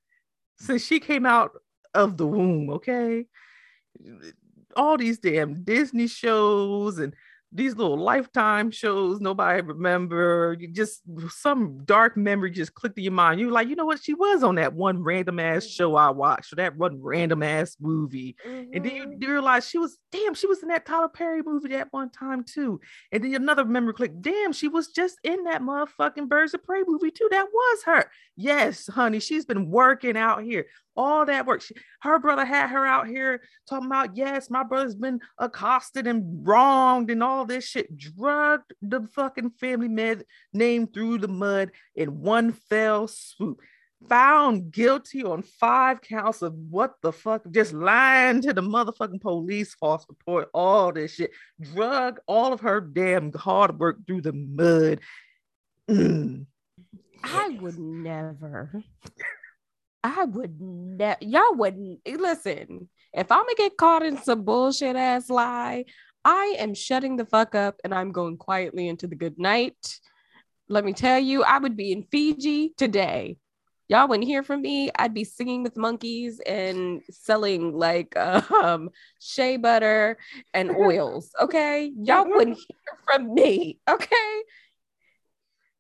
[0.59, 1.53] since she came out
[1.95, 3.25] of the womb okay
[4.77, 7.15] all these damn disney shows and
[7.53, 10.57] these little lifetime shows nobody remember.
[10.61, 13.41] You just some dark memory just clicked in your mind.
[13.41, 14.01] You're like you know what?
[14.01, 17.77] She was on that one random ass show i watched or that one random ass
[17.81, 18.37] movie.
[18.45, 19.21] And then you, Mhm.
[19.23, 22.45] you realize she was damn she was in that tyler perry movie that one time
[22.45, 22.81] too.
[23.11, 26.85] And then another memory clicked damn she was just in that motherfucking birds of prey
[26.87, 27.27] movie too.
[27.33, 28.09] That was her.
[28.37, 30.67] Yes honey she's been working out here
[31.01, 31.63] all that work.
[31.63, 36.47] She, her brother had her out here talking about yes my brother's been accosted and
[36.47, 37.97] wronged and all this shit.
[37.97, 43.61] Drugged the fucking family med name through the mud in one fell swoop.
[44.09, 49.75] Found guilty on five counts of what the fuck just lying to the motherfucking police
[49.75, 51.31] false report all this shit.
[51.61, 55.01] Drug all of her damn hard work through the mud.
[55.91, 56.47] Mm.
[57.25, 58.83] I would never.
[60.03, 61.19] I would never.
[61.21, 62.89] Y'all wouldn't listen.
[63.13, 65.85] If I'm gonna get caught in some bullshit ass lie,
[66.25, 70.01] I am shutting the fuck up and I'm going quietly into the good night.
[70.69, 73.37] Let me tell you, I would be in Fiji today.
[73.89, 74.89] Y'all wouldn't hear from me.
[74.97, 80.17] I'd be singing with monkeys and selling like um shea butter
[80.55, 81.31] and oils.
[81.41, 83.81] Okay, y'all wouldn't hear from me.
[83.89, 84.43] Okay,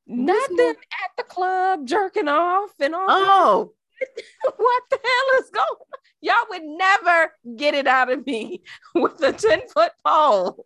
[0.06, 3.06] nothing at the club jerking off and all.
[3.08, 3.72] oh
[4.56, 5.66] what the hell is going?
[5.68, 5.76] On?
[6.22, 8.62] Y'all would never get it out of me
[8.94, 10.64] with a ten foot pole.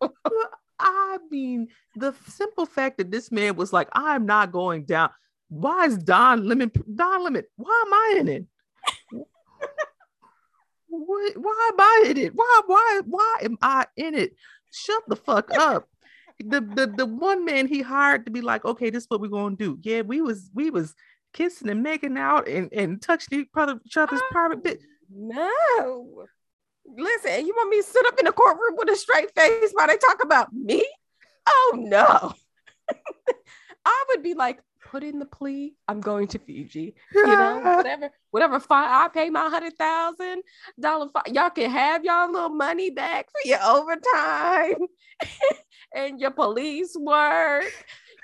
[0.79, 5.11] I mean, the simple fact that this man was like, I'm not going down.
[5.49, 7.45] Why is Don Lemon Don Lemon?
[7.57, 8.47] Why am I in it?
[10.89, 12.33] what, why am I in it?
[12.35, 14.35] Why, why, why am I in it?
[14.73, 15.89] Shut the fuck up.
[16.41, 19.29] The, the the one man he hired to be like, okay, this is what we're
[19.29, 19.79] gonna do.
[19.83, 20.95] Yeah, we was we was
[21.35, 24.81] kissing and making out and, and touching each other- each other's private bit.
[25.13, 26.27] Oh, no.
[26.87, 29.87] Listen, you want me to sit up in the courtroom with a straight face while
[29.87, 30.85] they talk about me?
[31.47, 32.33] Oh no.
[33.85, 34.61] I would be like,
[34.95, 35.75] put in the plea.
[35.89, 36.95] I'm going to Fiji.
[37.15, 38.89] You know, whatever, whatever fine.
[38.89, 40.43] I pay my hundred thousand
[40.79, 41.35] dollar fine.
[41.35, 44.87] Y'all can have y'all little money back for your overtime
[45.95, 47.65] and your police work.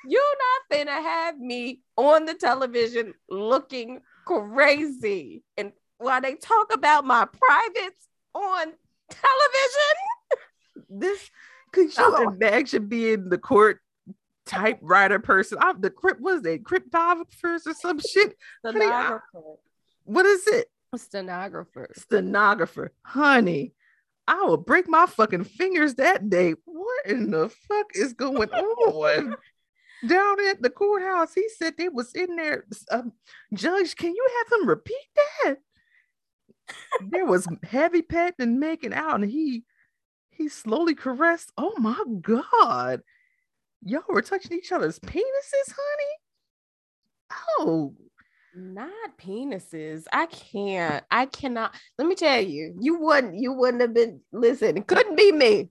[0.07, 5.43] You're not gonna have me on the television looking crazy.
[5.57, 8.73] And while they talk about my privates on
[9.11, 9.97] television,
[10.89, 11.31] this
[11.73, 12.31] could you Oh.
[12.31, 13.81] imagine being the court
[14.47, 15.59] typewriter person?
[15.61, 18.37] I'm the crypt was they cryptographers or some shit.
[18.65, 19.59] Honey, I- stenographer,
[20.05, 20.71] What is it?
[20.97, 21.89] stenographer.
[21.97, 23.75] Stenographer, honey.
[24.27, 26.55] I will break my fucking fingers that day.
[26.65, 29.37] What in the fuck is going on?
[30.07, 32.65] Down at the courthouse, he said they was in there.
[32.91, 33.13] Um,
[33.53, 35.07] Judge, can you have him repeat
[35.45, 35.57] that?
[37.11, 39.65] there was heavy petting and making out, and he
[40.31, 41.53] he slowly caressed.
[41.59, 43.03] Oh my god,
[43.83, 46.17] y'all were touching each other's penises, honey.
[47.59, 47.95] Oh,
[48.55, 50.05] Not penises.
[50.13, 51.05] I can't.
[51.11, 51.75] I cannot.
[51.99, 53.37] Let me tell you, you wouldn't.
[53.37, 54.21] You wouldn't have been.
[54.33, 55.69] Listen, it couldn't be me.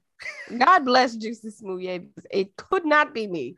[0.57, 2.07] God bless Juicy Smoothie.
[2.32, 3.55] It could not be me.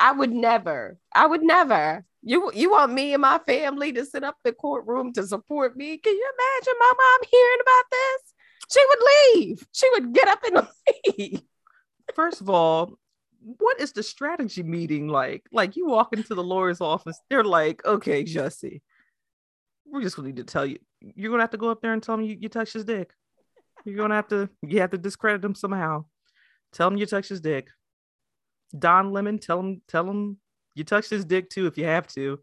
[0.00, 0.98] I would never.
[1.14, 2.04] I would never.
[2.22, 5.76] You you want me and my family to sit up in the courtroom to support
[5.76, 5.96] me?
[5.98, 8.34] Can you imagine my mom hearing about this?
[8.72, 8.98] She would
[9.46, 9.66] leave.
[9.72, 10.68] She would get up and
[11.16, 11.42] leave.
[12.14, 12.98] first of all,
[13.40, 15.44] what is the strategy meeting like?
[15.52, 18.80] Like you walk into the lawyer's office, they're like, okay, Jussie,
[19.86, 22.02] we're just gonna need to tell you, you're gonna have to go up there and
[22.02, 23.12] tell him you, you touched his dick.
[23.86, 26.04] You're gonna have to, you have to discredit him somehow.
[26.72, 27.68] Tell him you touched his dick.
[28.78, 30.36] Don Lemon, tell him, tell him
[30.74, 32.40] you touched his dick too if you have to.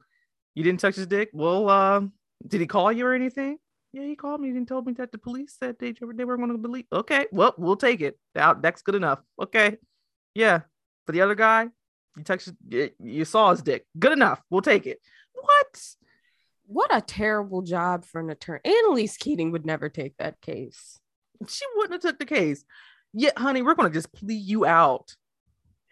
[0.56, 1.30] You didn't touch his dick?
[1.34, 2.02] Well, uh,
[2.48, 3.58] Did he call you or anything?
[3.92, 6.52] Yeah, he called me and told me that the police said they, they were going
[6.52, 6.86] to believe.
[6.92, 8.18] Okay, well, we'll take it.
[8.34, 9.20] That, that's good enough.
[9.40, 9.78] Okay.
[10.34, 10.62] Yeah.
[11.06, 11.68] For the other guy,
[12.18, 13.86] you touched, you saw his dick.
[14.00, 14.42] Good enough.
[14.50, 15.00] We'll take it.
[15.34, 15.82] What?
[16.66, 18.62] What a terrible job for an attorney.
[18.66, 21.00] Annalise Keating would never take that case.
[21.48, 22.64] She wouldn't have took the case.
[23.14, 25.16] Yet, honey, we're going to just plea you out.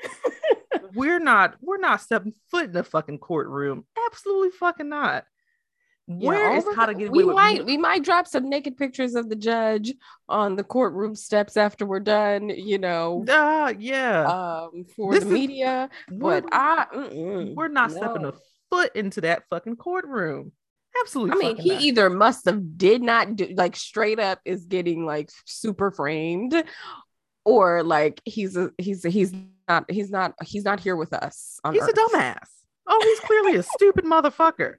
[0.96, 3.86] we're not, we're not stepping foot in the fucking courtroom.
[4.08, 5.26] Absolutely fucking not.
[6.08, 9.16] Where yeah, is how to get away we might we might drop some naked pictures
[9.16, 9.94] of the judge
[10.28, 15.30] on the courtroom steps after we're done you know uh, yeah um for this the
[15.30, 16.88] is, media but i
[17.56, 17.98] we're not no.
[17.98, 18.34] stepping a
[18.70, 20.52] foot into that fucking courtroom
[21.00, 21.82] absolutely i mean he not.
[21.82, 26.64] either must have did not do like straight up is getting like super framed
[27.46, 29.34] or like he's a he's a, he's
[29.68, 31.90] not he's not he's not here with us he's Earth.
[31.90, 32.48] a dumbass
[32.88, 34.76] oh he's clearly a stupid motherfucker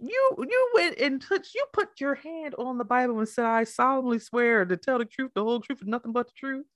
[0.00, 3.64] you you went and touched you put your hand on the bible and said i
[3.64, 6.66] solemnly swear to tell the truth the whole truth and nothing but the truth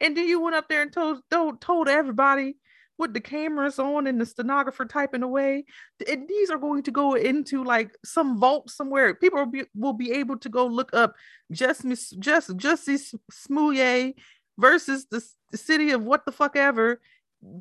[0.00, 2.56] and then you went up there and told told, told everybody
[2.98, 5.64] with the cameras on and the stenographer typing away
[6.08, 9.92] and these are going to go into like some vault somewhere people will be, will
[9.92, 11.14] be able to go look up
[11.50, 11.84] just
[12.20, 14.14] just justice smouye
[14.58, 17.00] versus the, the city of what the fuck ever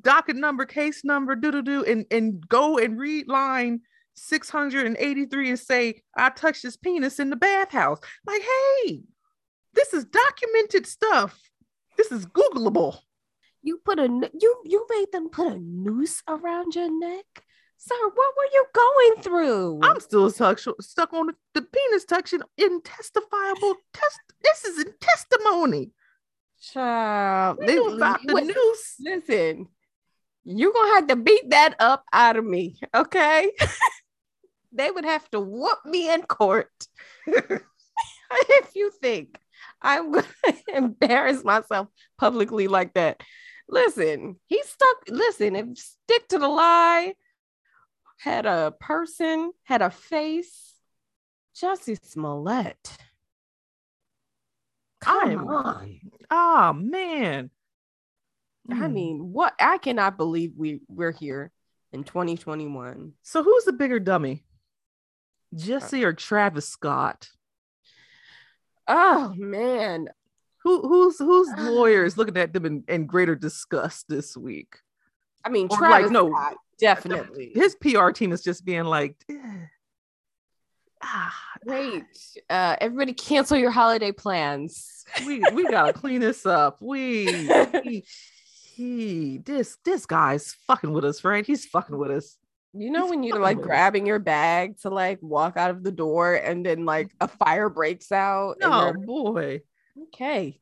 [0.02, 3.82] docket number case number do do do and and go and read line
[4.16, 8.00] 683 and say, I touched his penis in the bathhouse.
[8.26, 9.02] Like, hey,
[9.74, 11.40] this is documented stuff.
[11.98, 13.00] This is Googleable.
[13.64, 17.26] You put a you you made them put a noose around your neck.
[17.78, 19.80] Sir, what were you going through?
[19.84, 24.20] I'm still stuck, stuck on the, the penis touching intestifiable test.
[24.42, 25.92] This is in testimony.
[26.62, 28.96] Child, listen, about the noose.
[29.02, 29.68] Listen,
[30.46, 33.52] you're gonna have to beat that up out of me, okay?
[34.72, 36.72] they would have to whoop me in court
[37.28, 39.38] if you think
[39.82, 43.22] I'm going to embarrass myself publicly like that.
[43.70, 44.98] Listen, he stuck.
[45.08, 47.14] Listen, if stick to the lie,
[48.20, 50.74] had a person, had a face.
[51.56, 52.98] Jussie Smollett.
[55.02, 56.00] Come on.
[56.32, 57.52] Oh man.
[58.72, 58.94] I hmm.
[58.94, 61.52] mean, what I cannot believe we we're here
[61.92, 63.14] in 2021.
[63.22, 64.44] So who's the bigger dummy?
[65.54, 67.30] Jussie or Travis Scott?
[68.88, 70.10] Oh man.
[70.64, 74.78] Who who's whose lawyers looking at them in, in greater disgust this week?
[75.46, 77.52] I mean, or Travis like, no, Scott, definitely.
[77.54, 79.18] His PR team is just being like,
[81.04, 81.36] ah,
[81.66, 82.06] wait,
[82.50, 85.04] uh, everybody cancel your holiday plans.
[85.26, 86.82] We we gotta clean this up.
[86.82, 87.50] We
[87.84, 88.06] he,
[88.74, 91.46] he this this guy's fucking with us, right?
[91.46, 92.38] He's fucking with us.
[92.76, 96.34] You know when you're like grabbing your bag to like walk out of the door
[96.34, 98.56] and then like a fire breaks out.
[98.64, 99.62] Oh boy.
[100.02, 100.60] Okay.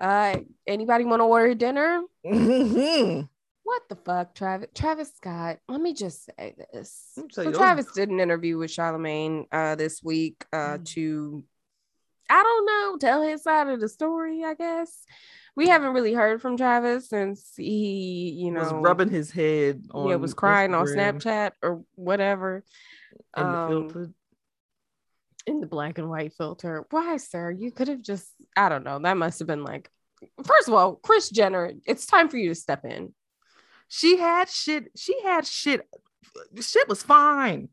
[0.00, 2.02] Uh anybody want to order dinner?
[2.24, 3.22] Mm-hmm.
[3.62, 4.68] What the fuck, Travis?
[4.74, 5.58] Travis Scott.
[5.68, 7.18] Let me just say this.
[7.32, 10.84] So Travis did an interview with Charlemagne uh this week uh mm.
[10.86, 11.44] to
[12.28, 15.04] I don't know, tell his side of the story, I guess
[15.56, 20.08] we haven't really heard from Travis since he, you know, was rubbing his head on
[20.08, 20.80] yeah, was crying Instagram.
[20.80, 22.62] on Snapchat or whatever.
[23.36, 24.10] In um, the filter.
[25.46, 26.86] In the black and white filter.
[26.90, 27.52] Why, sir?
[27.52, 28.98] You could have just, I don't know.
[28.98, 29.88] That must have been like,
[30.44, 33.14] first of all, Kris Jenner, it's time for you to step in.
[33.88, 35.88] She had shit, she had shit.
[36.60, 37.68] Shit was fine.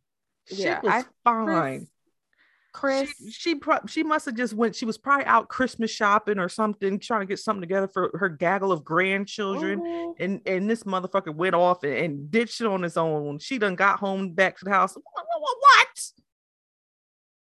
[0.47, 1.87] Shit yeah, was I, fine.
[2.73, 3.33] Chris, Kris.
[3.33, 4.75] She she, pro- she must have just went.
[4.75, 8.29] She was probably out Christmas shopping or something, trying to get something together for her
[8.29, 9.79] gaggle of grandchildren.
[9.81, 10.23] Mm-hmm.
[10.23, 13.39] And and this motherfucker went off and, and ditched it on his own.
[13.39, 14.95] She done got home back to the house.
[14.95, 15.25] What?
[15.59, 15.82] What?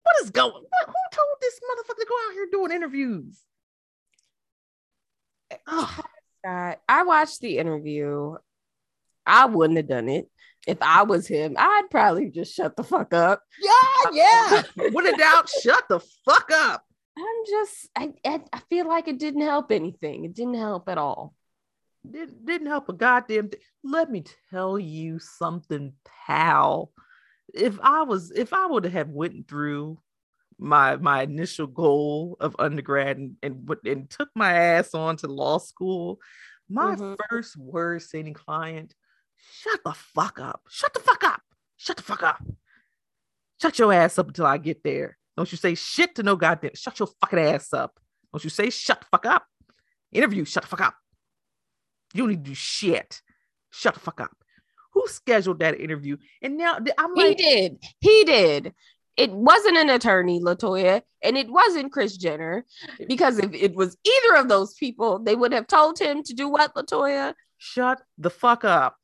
[0.02, 0.52] What, is going?
[0.52, 3.40] What, who told this motherfucker to go out here doing interviews?
[5.66, 6.00] Oh.
[6.44, 8.36] I watched the interview.
[9.26, 10.28] I wouldn't have done it
[10.66, 13.42] if I was him, I'd probably just shut the fuck up.
[13.60, 14.62] Yeah, yeah.
[14.92, 16.84] when in doubt, shut the fuck up.
[17.18, 18.12] I'm just, I,
[18.52, 20.24] I feel like it didn't help anything.
[20.24, 21.34] It didn't help at all.
[22.12, 23.60] It didn't help a goddamn thing.
[23.82, 25.92] Let me tell you something,
[26.26, 26.92] pal.
[27.54, 29.98] If I was, if I would have went through
[30.58, 35.58] my my initial goal of undergrad and and, and took my ass on to law
[35.58, 36.20] school,
[36.68, 37.14] my mm-hmm.
[37.28, 38.94] first word saying client
[39.52, 40.62] shut the fuck up.
[40.68, 41.42] Shut the fuck up.
[41.76, 42.42] Shut the fuck up.
[43.60, 45.18] Shut your ass up until I get there.
[45.36, 46.72] Don't you say shit to no goddamn.
[46.74, 47.98] Shut your fucking ass up.
[48.32, 49.46] Don't you say shut the fuck up.
[50.12, 50.94] Interview, shut the fuck up.
[52.14, 53.22] You don't need to do shit.
[53.70, 54.36] Shut the fuck up.
[55.00, 56.18] Who scheduled that interview?
[56.42, 57.78] And now I'm like, He did.
[58.00, 58.74] He did.
[59.16, 62.64] It wasn't an attorney, Latoya, and it wasn't Kris Jenner.
[63.08, 66.48] Because if it was either of those people, they would have told him to do
[66.48, 67.34] what, Latoya?
[67.60, 68.96] shut the fuck up.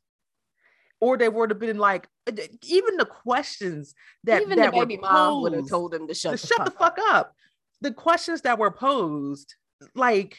[1.01, 2.33] Or they would have been like, uh,
[2.63, 3.95] even the questions
[4.25, 6.47] that Even that the were baby mom would have told him to shut, to the,
[6.47, 7.35] shut fuck the fuck up.
[7.83, 9.55] The questions that were posed,
[9.95, 10.39] like,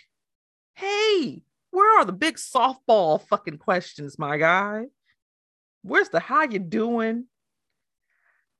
[0.74, 4.86] hey, where are the big softball fucking questions, my guy?
[5.88, 7.26] Where's the how you doing?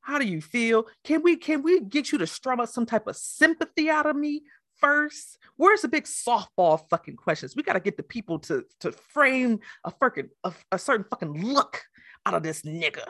[0.02, 0.86] How do you feel?
[1.04, 4.16] Can we can we get you to strum up some type of sympathy out of
[4.16, 4.44] me
[4.80, 5.38] first?
[5.58, 7.56] Where's the big softball fucking questions?
[7.56, 11.46] We got to get the people to to frame a fucking a, a certain fucking
[11.46, 11.84] look
[12.26, 13.04] out of this nigga.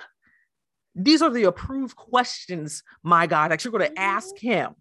[0.95, 4.03] These are the approved questions, my God, that you're going to mm-hmm.
[4.03, 4.73] ask him.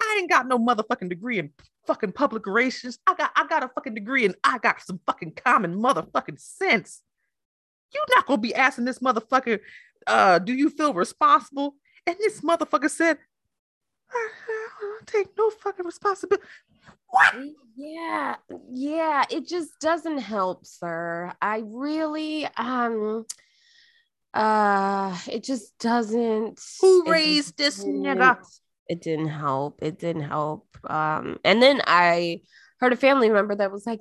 [0.00, 1.50] I ain't got no motherfucking degree in
[1.88, 2.98] fucking public relations.
[3.08, 7.02] I got I got a fucking degree and I got some fucking common motherfucking sense.
[7.94, 9.60] You're not gonna be asking this motherfucker,
[10.06, 11.74] uh, do you feel responsible?
[12.06, 13.18] And this motherfucker said,
[14.10, 14.28] I,
[14.80, 16.46] don't take no fucking responsibility.
[17.08, 17.34] What?
[17.76, 18.36] Yeah,
[18.72, 21.32] yeah, it just doesn't help, sir.
[21.40, 23.24] I really um
[24.34, 28.38] uh it just doesn't Who raised this nigga?
[28.88, 29.78] It didn't help.
[29.82, 30.66] It didn't help.
[30.84, 32.42] Um and then I
[32.80, 34.00] heard a family member that was like,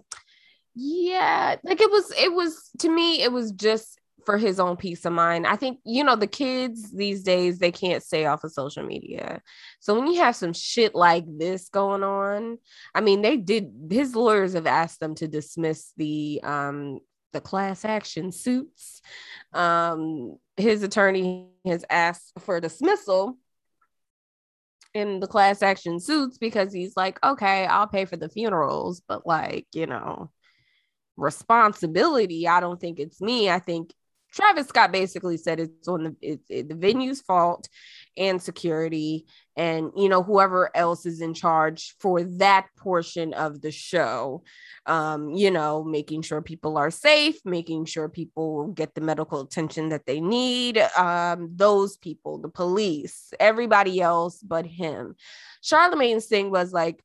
[0.75, 5.05] yeah, like it was it was to me it was just for his own peace
[5.05, 5.47] of mind.
[5.47, 9.41] I think you know the kids these days they can't stay off of social media.
[9.79, 12.57] So when you have some shit like this going on,
[12.93, 13.71] I mean, they did.
[13.89, 16.99] His lawyers have asked them to dismiss the um
[17.33, 19.01] the class action suits.
[19.53, 23.37] Um, his attorney has asked for dismissal
[24.93, 29.25] in the class action suits because he's like, okay, I'll pay for the funerals, but
[29.25, 30.29] like, you know,
[31.21, 32.47] responsibility.
[32.47, 33.49] I don't think it's me.
[33.49, 33.93] I think
[34.31, 37.67] Travis Scott basically said it's on the it's it, the venue's fault
[38.17, 43.71] and security and you know whoever else is in charge for that portion of the
[43.71, 44.43] show
[44.85, 49.89] um you know making sure people are safe making sure people get the medical attention
[49.89, 55.15] that they need um those people the police everybody else but him
[55.61, 57.01] charlemagne's thing was like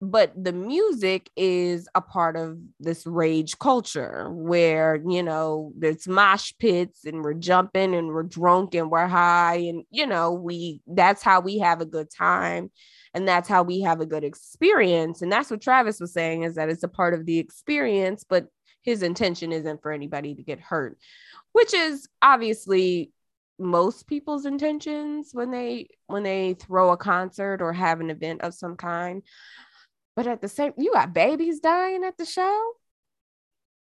[0.00, 6.52] but the music is a part of this rage culture where you know there's mosh
[6.58, 11.22] pits and we're jumping and we're drunk and we're high and you know we that's
[11.22, 12.70] how we have a good time
[13.14, 15.22] and that's how we have a good experience.
[15.22, 18.46] And that's what Travis was saying is that it's a part of the experience but
[18.82, 20.96] his intention isn't for anybody to get hurt
[21.52, 23.12] which is obviously
[23.58, 28.54] most people's intentions when they when they throw a concert or have an event of
[28.54, 29.22] some kind
[30.18, 32.72] but at the same, you got babies dying at the show.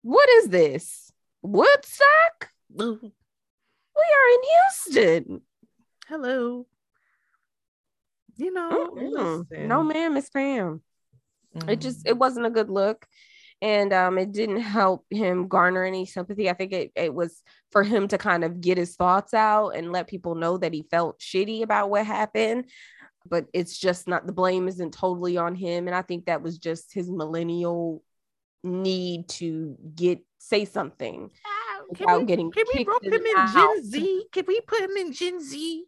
[0.04, 1.12] What is this?
[1.42, 2.52] Woodstock?
[2.76, 4.42] We are in
[4.94, 5.42] Houston.
[6.08, 6.68] Hello.
[8.36, 8.90] You know,
[9.50, 9.68] listen.
[9.68, 10.84] No, ma'am, Miss Pam.
[11.68, 12.10] It just Mm.
[12.12, 13.08] it wasn't a good look.
[13.60, 16.52] And um, it didn't help him garner any sympathy.
[16.52, 19.92] I think it, it was for him to kind of get his thoughts out and
[19.92, 22.66] let people know that he felt shitty about what happened.
[23.30, 25.88] But it's just not the blame isn't totally on him.
[25.88, 28.04] And I think that was just his millennial
[28.64, 33.54] need to get say something Ah, without Can we, getting can we rope him in.
[33.54, 34.26] Gen Z?
[34.32, 35.84] Can we put him in Gen Z?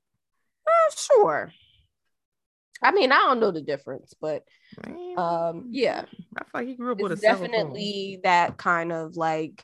[0.67, 1.51] Uh, sure.
[2.81, 4.43] I mean, I don't know the difference, but
[5.17, 6.05] um, yeah,
[6.37, 7.49] I feel like he grew up with a it's cell phone.
[7.49, 9.63] definitely that kind of like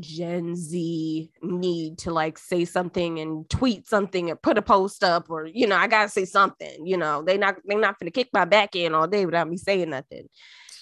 [0.00, 5.30] Gen Z need to like say something and tweet something or put a post up
[5.30, 6.86] or you know I gotta say something.
[6.86, 9.56] You know they not they not gonna kick my back in all day without me
[9.56, 10.28] saying nothing,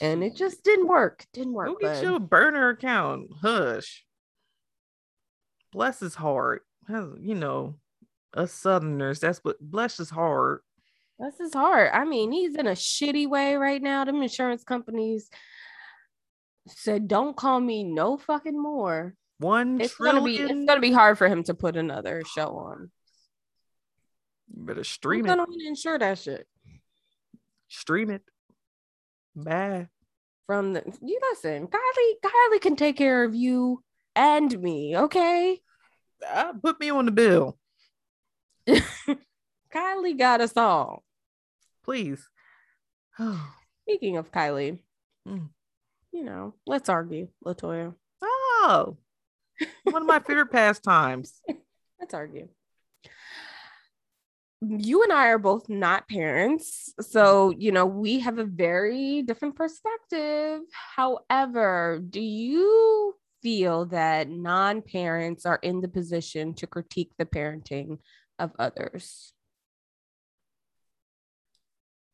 [0.00, 1.26] and it just didn't work.
[1.32, 1.68] Didn't work.
[1.68, 2.02] Go get bud.
[2.02, 3.30] your burner account.
[3.42, 4.04] Hush.
[5.72, 6.62] Bless his heart.
[6.88, 7.76] You know,
[8.34, 9.20] us Southerners.
[9.20, 10.62] That's what bless his heart.
[11.18, 11.90] That's his heart.
[11.94, 14.04] I mean, he's in a shitty way right now.
[14.04, 15.30] Them insurance companies
[16.68, 20.16] said, "Don't call me no fucking more." One It's trillion.
[20.22, 22.90] gonna be it's gonna be hard for him to put another show on.
[24.54, 25.28] You better stream it.
[25.28, 26.46] gonna insure that shit
[27.68, 28.22] Stream it.
[29.34, 29.88] Bye.
[30.46, 30.82] from the?
[31.02, 32.14] You listen, Kylie.
[32.24, 33.82] Kylie can take care of you
[34.14, 34.96] and me.
[34.96, 35.58] Okay,
[36.28, 37.58] Uh, put me on the bill,
[39.74, 41.02] Kylie got us all.
[41.82, 42.28] please.
[43.82, 44.78] Speaking of Kylie,
[45.26, 45.48] Mm.
[46.12, 47.94] You know, let's argue, Latoya.
[48.22, 48.96] Oh,
[49.84, 51.40] one of my favorite pastimes.
[52.00, 52.48] Let's argue.
[54.60, 56.92] You and I are both not parents.
[57.00, 60.60] So, you know, we have a very different perspective.
[60.96, 67.98] However, do you feel that non parents are in the position to critique the parenting
[68.38, 69.32] of others?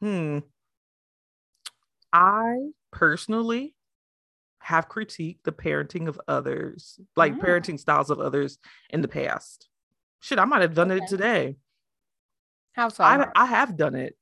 [0.00, 0.38] Hmm.
[2.12, 2.56] I
[2.92, 3.74] personally
[4.68, 7.40] have critiqued the parenting of others, like Mm.
[7.40, 8.58] parenting styles of others
[8.90, 9.66] in the past.
[10.20, 11.02] Shit, I might have done Okay.
[11.02, 11.56] it today.
[12.74, 13.02] How so?
[13.02, 14.14] I I have done it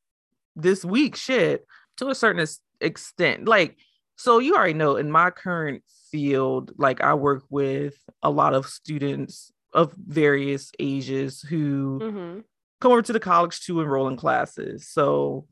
[0.54, 1.16] this week.
[1.16, 1.66] Shit,
[1.96, 2.46] to a certain
[2.80, 3.48] extent.
[3.48, 3.76] Like,
[4.14, 5.82] so you already know in my current
[6.12, 12.40] field, like I work with a lot of students of various ages who hmm
[12.80, 14.86] come over to the college to enroll in classes.
[14.86, 15.48] So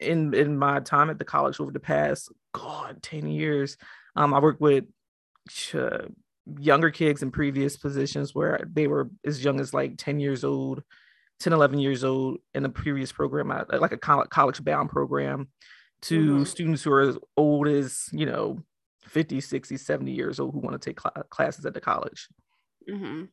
[0.00, 3.76] in in my time at the college over the past god 10 years,
[4.16, 4.84] um I worked with
[5.50, 5.76] ch-
[6.58, 10.82] younger kids in previous positions where they were as young as like 10 years old,
[11.40, 15.48] 10 11 years old in a previous program I- like a college bound program
[16.02, 16.46] to Mhm.
[16.46, 18.62] students who are as old as, you know,
[19.06, 22.28] 50, 60, 70 years old who want to take cla- classes at the college
[22.88, 23.24] hmm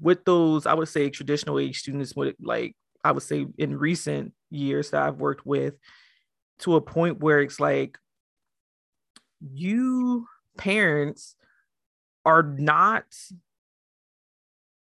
[0.00, 4.32] with those, I would say traditional age students would like I would say in recent
[4.50, 5.74] years that I've worked with
[6.60, 7.98] to a point where it's like
[9.40, 10.26] you
[10.58, 11.34] parents
[12.24, 13.04] are not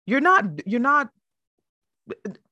[0.06, 1.10] you're not you're not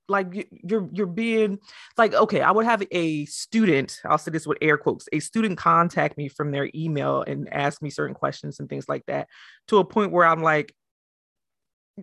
[0.09, 1.59] like you- you're you're being
[1.97, 5.57] like okay i would have a student i'll say this with air quotes a student
[5.57, 9.27] contact me from their email and ask me certain questions and things like that
[9.67, 10.75] to a point where i'm like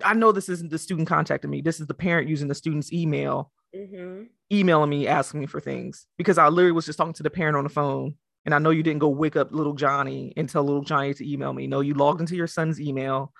[0.05, 1.61] i know this isn't the student contacting me.
[1.61, 6.07] This is the parent using the student's email hmm emailing me asking me for things.
[6.18, 8.14] Because i literally was just talking to the parent on the phone.
[8.45, 11.32] And i know you didn't go wake up little johnny and tell little johnny to
[11.32, 11.66] email me.
[11.66, 13.32] No you logged into your son's email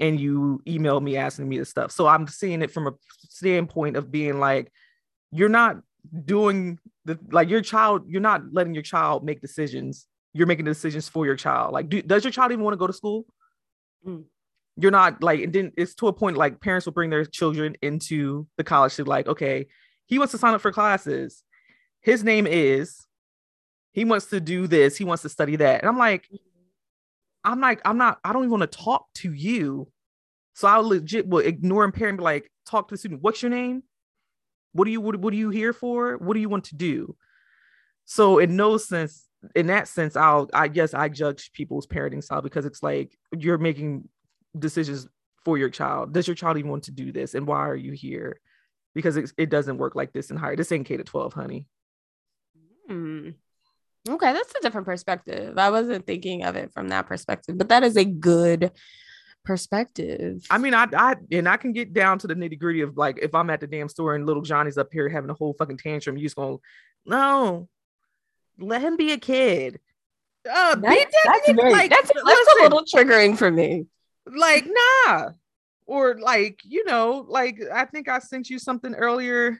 [0.00, 1.90] and you emailed me asking me this stuff.
[1.92, 2.92] So i'm seeing it from a
[3.28, 4.72] standpoint of being like
[5.30, 5.78] you're not
[6.24, 10.06] doing the like your child you're not letting your child make decisions.
[10.34, 11.72] You're making decisions for your child.
[11.72, 13.26] Like do, does your child even want to go to school?
[14.06, 14.24] Mm.
[14.76, 17.76] You're not like and then it's to a point like parents will bring their children
[17.82, 19.66] into the college to like okay
[20.06, 21.42] he wants to sign up for classes.
[22.00, 23.06] His name is
[23.92, 25.80] he wants to do this he wants to study that.
[25.80, 26.28] And i'm like
[27.44, 29.88] i'm like i'm not i don't even want to talk to you.
[30.54, 33.50] So i legit will ignore and parent be like talk to the student what's your
[33.50, 33.82] name?
[34.72, 36.16] What do you what, what are you here for?
[36.16, 37.16] What do you want to do?
[38.04, 42.42] So in no sense in that sense i'll i guess i judge people's parenting style
[42.42, 44.08] because it's like you're making
[44.58, 45.08] decisions
[45.44, 47.92] for your child does your child even want to do this and why are you
[47.92, 48.38] here
[48.94, 51.66] because it, it doesn't work like this in higher this ain't k to 12 honey
[52.88, 53.30] Hmm.
[54.08, 55.56] Okay, that's a different perspective.
[55.56, 58.72] I wasn't thinking of it from that perspective, but that is a good
[59.44, 60.44] perspective.
[60.50, 63.18] I mean, I, I, and I can get down to the nitty gritty of like,
[63.22, 65.78] if I'm at the damn store and little Johnny's up here having a whole fucking
[65.78, 66.56] tantrum, you just gonna,
[67.06, 67.68] no,
[68.58, 69.78] let him be a kid.
[70.52, 73.86] Uh, be That's, that's very like, that's, that's listen, a little triggering for me.
[74.26, 74.66] Like,
[75.06, 75.30] nah,
[75.86, 79.58] or like, you know, like I think I sent you something earlier,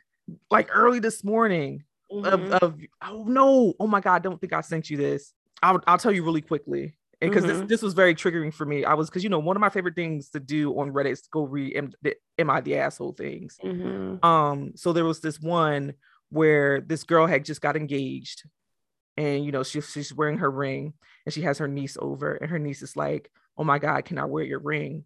[0.51, 2.27] like early this morning Mhm.
[2.27, 5.33] of, of, oh no, oh my god, I don't think I sent you this.
[5.63, 6.95] I'll, I'll tell you really quickly.
[7.23, 7.69] And because this, Mhm.
[7.69, 8.85] this was very triggering for me.
[8.85, 11.23] I was because you know one of my favorite things to do on Reddit is
[11.23, 13.59] to go read am, the, am I the asshole things.
[13.65, 14.23] Mhm.
[14.25, 15.95] Um, so there was this one
[16.31, 18.43] where this girl had just got engaged,
[19.17, 20.95] and you know she, she's wearing her ring,
[21.25, 24.19] and she has her niece over, and her niece is like, "Oh my god, can
[24.19, 25.05] I wear your ring?"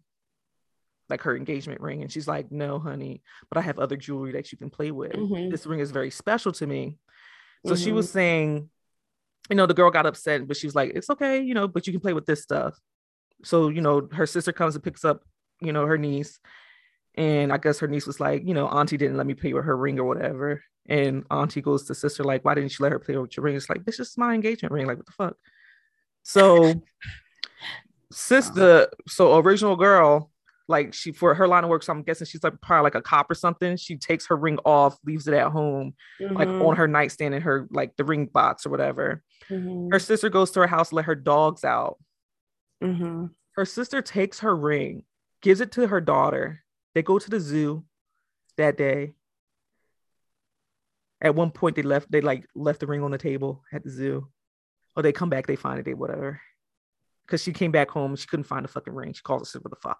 [1.09, 4.51] Like her engagement ring, and she's like, "No, honey, but I have other jewelry that
[4.51, 5.15] you can play with.
[5.15, 5.51] Mhm.
[5.51, 6.97] This ring is very special to me."
[7.65, 7.95] So she Mhm.
[7.95, 8.69] was saying,
[9.49, 11.87] you know, the girl got upset, but she was like, "It's okay, you know, but
[11.87, 12.77] you can play with this stuff."
[13.43, 15.23] So you know, her sister comes and picks up,
[15.61, 16.39] you know, her niece,
[17.15, 19.63] and I guess her niece was like, you know, Auntie didn't let me play with
[19.65, 20.61] her ring or whatever.
[20.89, 23.55] And Auntie goes to sister like, "Why didn't you let her play with your ring?"
[23.55, 24.87] It's like, "This is my engagement ring.
[24.87, 25.37] Like, what the fuck?"
[26.23, 26.81] So,
[28.11, 30.31] since the so original girl,
[30.69, 33.01] like she for her line of work, so I'm guessing she's like probably like a
[33.01, 33.77] cop or something.
[33.77, 36.67] She takes her ring off, leaves it at home, like Mhm.
[36.67, 39.23] on her nightstand in her like the ring box or whatever.
[39.49, 39.91] Mhm.
[39.91, 41.97] Her sister goes to her house to let her dogs out.
[42.83, 43.31] Mhm.
[43.55, 45.03] Her sister takes her ring,
[45.41, 46.63] gives it to her daughter.
[46.93, 47.85] They go to the zoo
[48.57, 49.13] that day.
[51.21, 52.11] At one point, they left.
[52.11, 54.27] They like left the ring on the table at the zoo.
[54.95, 56.41] Or they come back, they find it, they whatever.
[57.27, 59.11] Because she came back home, she couldn't find the fucking ring.
[59.11, 59.99] She calls us, what the fuck?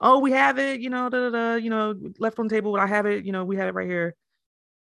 [0.00, 2.76] Oh, we have it, you know, da, da, da, you know, left on the table.
[2.76, 4.14] I have it, you know, we have it right here.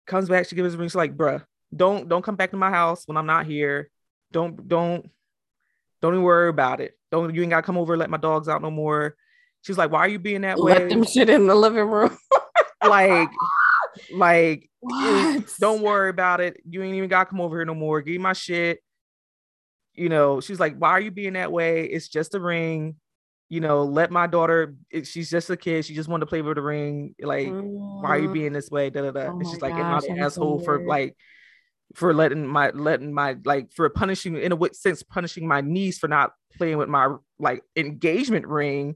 [0.05, 0.89] Comes back, she gives us the ring.
[0.89, 1.43] She's like, bruh,
[1.75, 3.89] don't don't come back to my house when I'm not here.
[4.31, 5.09] Don't don't
[6.01, 6.93] don't even worry about it.
[7.11, 9.15] Don't you ain't gotta come over and let my dogs out no more.
[9.61, 10.79] She's like, why are you being that Let way?
[10.83, 12.17] Let them shit in the living room.
[12.83, 13.29] like,
[14.13, 15.45] like, What?
[15.59, 16.61] don't worry about it.
[16.69, 18.01] You ain't even gotta come over here no more.
[18.01, 18.79] Give me my shit.
[19.97, 21.85] You know, she's like, why are you being that way?
[21.85, 22.95] It's just a ring.
[23.49, 25.85] You know, let my daughter, she's just a kid.
[25.85, 27.15] She just wanted to play with the ring.
[27.19, 28.01] Like, mm.
[28.01, 28.89] why are you being this way?
[28.89, 29.21] Da, da, da.
[29.27, 31.15] Oh and she's like, gosh, am I the asshole so for like
[31.95, 36.07] for letting my letting my like for punishing in a sense punishing my niece for
[36.07, 38.95] not playing with my like engagement ring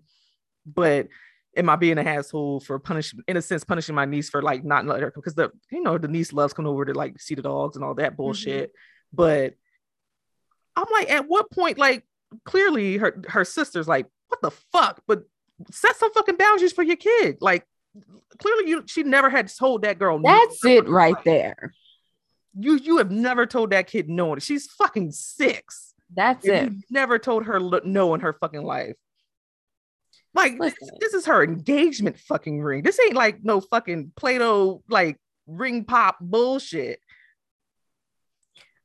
[0.66, 1.08] but
[1.56, 4.64] am I being an asshole for punishing in a sense punishing my niece for like
[4.64, 7.36] not letting her because the you know the niece loves coming over to like see
[7.36, 9.16] the dogs and all that bullshit mm-hmm.
[9.16, 9.54] but
[10.76, 12.06] I'm like at what point like
[12.46, 15.24] clearly her her sister's like what the fuck but
[15.72, 17.66] set some fucking boundaries for your kid like
[18.40, 20.30] clearly you she never had told that girl no.
[20.30, 21.74] that's it right there
[22.58, 24.38] you you have never told that kid no.
[24.38, 25.94] She's fucking six.
[26.14, 26.74] That's it.
[26.90, 28.96] never told her no in her fucking life.
[30.34, 32.84] Like this, this, is her engagement fucking ring.
[32.84, 37.00] This ain't like no fucking Play-Doh like ring pop bullshit.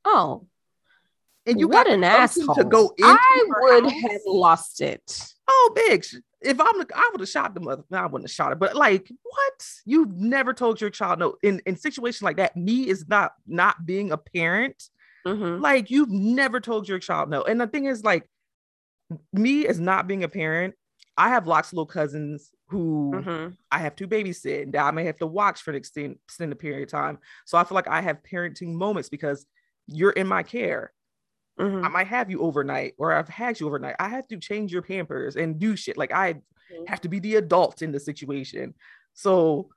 [0.03, 0.47] Oh,
[1.47, 2.93] and you what got an asshole to go.
[3.01, 4.01] I would house.
[4.01, 5.21] have lost it.
[5.47, 6.13] Oh, bitch!
[6.41, 7.83] if I'm, I would have shot the mother.
[7.89, 8.55] No, I wouldn't have shot her.
[8.55, 9.67] But like, what?
[9.85, 11.35] You've never told your child no.
[11.41, 14.81] In in situations like that, me is not not being a parent.
[15.25, 15.61] Mm-hmm.
[15.61, 17.43] Like you've never told your child no.
[17.43, 18.29] And the thing is, like,
[19.33, 20.75] me as not being a parent,
[21.17, 23.53] I have lots of little cousins who mm-hmm.
[23.71, 26.83] I have to babysit that I may have to watch for an extended, extended period
[26.83, 27.17] of time.
[27.45, 29.45] So I feel like I have parenting moments because
[29.87, 30.91] you're in my care.
[31.59, 31.85] Mm-hmm.
[31.85, 33.95] I might have you overnight, or I've had you overnight.
[33.99, 35.97] I have to change your pampers and do shit.
[35.97, 36.85] Like I mm-hmm.
[36.87, 38.75] have to be the adult in the situation.
[39.13, 39.69] So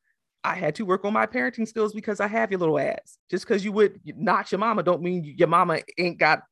[0.45, 3.18] I had to work on my parenting skills because I have your little ass.
[3.31, 6.43] Just because you would not your mama, don't mean your mama ain't got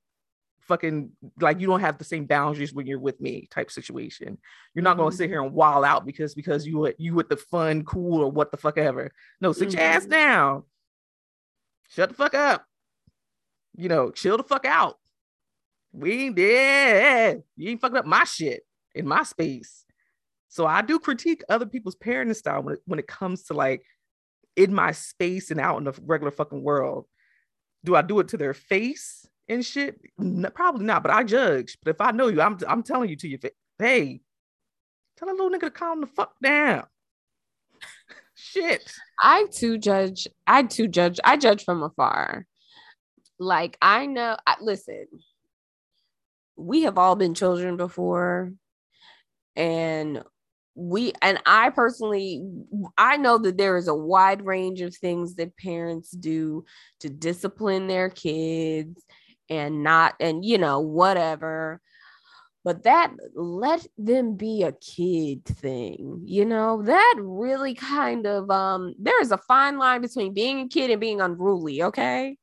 [0.61, 1.11] fucking
[1.41, 4.39] like you don't have the same boundaries when you're with me type situation.
[4.75, 5.05] You're not mm-hmm.
[5.05, 8.23] gonna sit here and wild out because because you would you with the fun, cool,
[8.23, 9.13] or what the fuck ever.
[9.43, 10.11] No, sit your ass mm-hmm.
[10.11, 10.63] down.
[11.91, 12.65] Shut the fuck up.
[13.77, 14.97] You know, chill the fuck out
[15.93, 17.43] we ain't dead.
[17.57, 18.63] You ain't fucking up my shit
[18.95, 19.85] in my space.
[20.49, 23.83] So I do critique other people's parenting style when it, when it comes to like
[24.57, 27.07] in my space and out in the regular fucking world.
[27.85, 30.01] Do I do it to their face and shit?
[30.19, 31.79] No, probably not, but I judge.
[31.83, 34.21] But if I know you, I'm I'm telling you to your face, hey,
[35.17, 36.85] tell a little nigga to calm the fuck down.
[38.35, 38.93] shit.
[39.21, 40.27] I too judge.
[40.47, 41.21] I too judge.
[41.25, 42.47] I judge from afar.
[43.39, 44.37] Like I know.
[44.47, 45.07] I, listen,
[46.59, 48.53] we have all been children before.
[49.57, 50.23] And
[50.75, 52.45] we and I personally
[52.97, 56.65] I know that there is a wide range of things that parents do
[57.01, 59.03] to discipline their kids
[59.51, 61.81] and not and you know whatever.
[62.65, 66.83] But that let them be a kid thing you know?
[66.83, 71.01] That really kind of um there is a fine line between being a kid and
[71.01, 72.37] being unruly okay?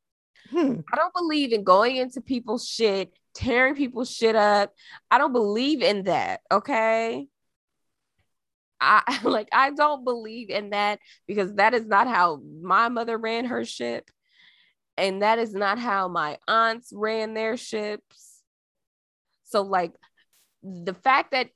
[0.51, 0.81] Hmm.
[0.93, 4.73] i don't believe in going into people's shit tearing people's shit up.
[5.11, 6.41] I don't believe in that.
[6.51, 7.27] Okay.
[8.81, 13.45] I like I don't believe in that because that is not how my mother ran
[13.45, 14.09] her ship.
[14.97, 18.41] And that is not how my aunts ran their ships.
[19.43, 19.93] So like
[20.63, 21.49] the fact that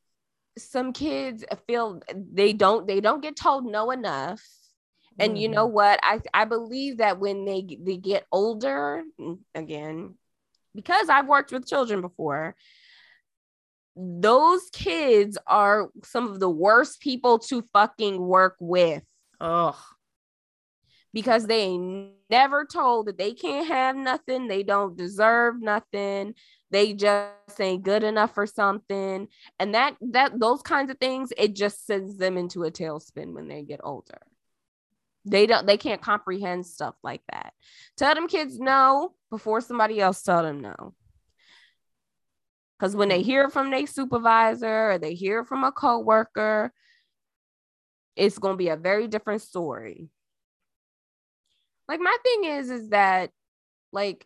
[0.57, 4.41] some kids feel they don't they don't get told no enough
[5.17, 5.75] and you know mm-hmm.
[5.75, 9.03] what i i believe that when they they get older
[9.55, 10.15] again
[10.75, 12.55] because I've worked with children before,
[13.95, 19.03] those kids are some of the worst people to fucking work with.
[19.41, 19.75] Ugh.
[21.11, 21.77] Because they
[22.29, 26.35] never told that they can't have nothing, they don't deserve nothing,
[26.71, 29.27] they just ain't good enough for something.
[29.59, 33.47] And that that those kinds of things, it just sends them into a tailspin when
[33.47, 34.19] they get older.
[35.25, 37.53] They don't they can't comprehend stuff like that.
[37.97, 40.93] Tell them kids no before somebody else tell them no.
[42.77, 46.73] Because when they hear from their supervisor or they hear from a coworker,
[48.15, 50.09] it's gonna be a very different story.
[51.87, 53.31] Like my thing is, is that
[53.91, 54.25] like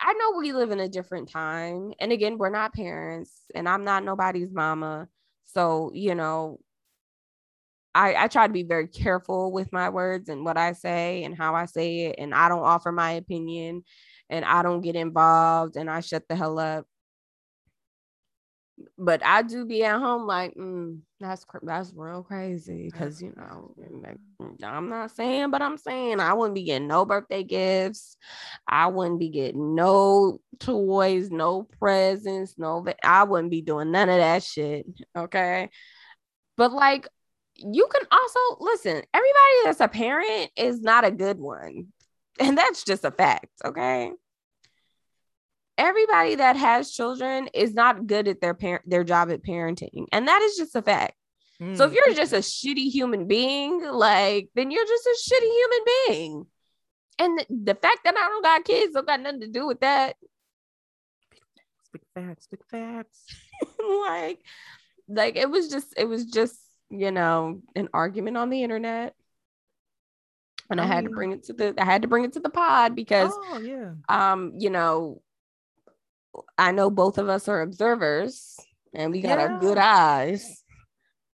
[0.00, 1.92] I know we live in a different time.
[1.98, 5.08] And again, we're not parents, and I'm not nobody's mama.
[5.44, 6.60] So, you know,
[7.94, 11.36] I, I try to be very careful with my words and what I say and
[11.36, 12.16] how I say it.
[12.18, 13.84] And I don't offer my opinion
[14.28, 16.86] and I don't get involved and I shut the hell up.
[18.98, 23.72] But I do be at home like, mm, that's that's real crazy because you know
[24.64, 28.16] I'm not saying, but I'm saying I wouldn't be getting no birthday gifts,
[28.68, 32.84] I wouldn't be getting no toys, no presents, no.
[33.04, 34.86] I wouldn't be doing none of that shit.
[35.16, 35.70] Okay,
[36.56, 37.06] but like
[37.56, 41.88] you can also listen, everybody that's a parent is not a good one.
[42.40, 43.46] And that's just a fact.
[43.64, 44.10] Okay.
[45.78, 50.06] everybody that has children is not good at their parent their job at parenting.
[50.12, 51.14] And that is just a fact.
[51.60, 51.76] Mm.
[51.76, 51.94] So if mm.
[51.94, 56.46] you're just a shitty human being, like then you're just a shitty human being.
[57.18, 59.80] And the, the fact that I don't got kids don't got nothing to do with
[59.80, 60.16] that.
[61.92, 63.24] Big facts, big facts.
[63.78, 64.40] like,
[65.08, 66.58] like it was just, it was just,
[66.90, 69.14] you know, an argument on the internet
[70.70, 72.50] and I, had to bring it to the I had to bring it to the
[72.50, 73.92] pod because oh, yeah.
[74.08, 75.20] um you know
[76.58, 78.56] I know both of us are observers
[78.94, 79.46] and we got yeah.
[79.46, 80.64] our good eyes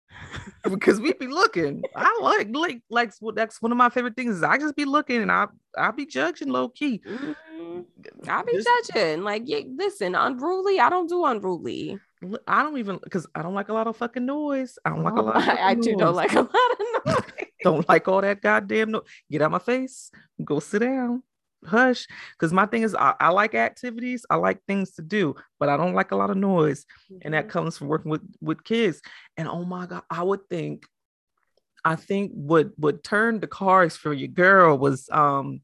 [0.71, 1.83] because we be looking.
[1.95, 5.23] I like like like that's one of my favorite things is I just be looking
[5.23, 5.47] and I
[5.77, 7.01] I be judging low key.
[7.07, 7.81] Mm-hmm.
[8.29, 10.81] I be just, judging like yeah, listen unruly.
[10.81, 11.99] I don't do unruly.
[12.47, 14.79] I don't even because I don't like a lot of fucking noise.
[14.85, 15.37] I don't like a lot.
[15.37, 17.47] Of I, I do don't like a lot of noise.
[17.63, 19.03] don't like all that goddamn noise.
[19.31, 20.11] Get out my face.
[20.45, 21.23] Go sit down.
[21.65, 22.07] Hush.
[22.33, 24.25] Because my thing is, I, I, like activities.
[24.31, 27.19] I like things to do, but I don't like a lot of noise, mm-hmm.
[27.23, 27.51] and that mm-hmm.
[27.51, 29.01] comes from working with with kids.
[29.37, 30.87] And oh my god, I would think,
[31.85, 35.63] I think what would turn the cards for your girl was um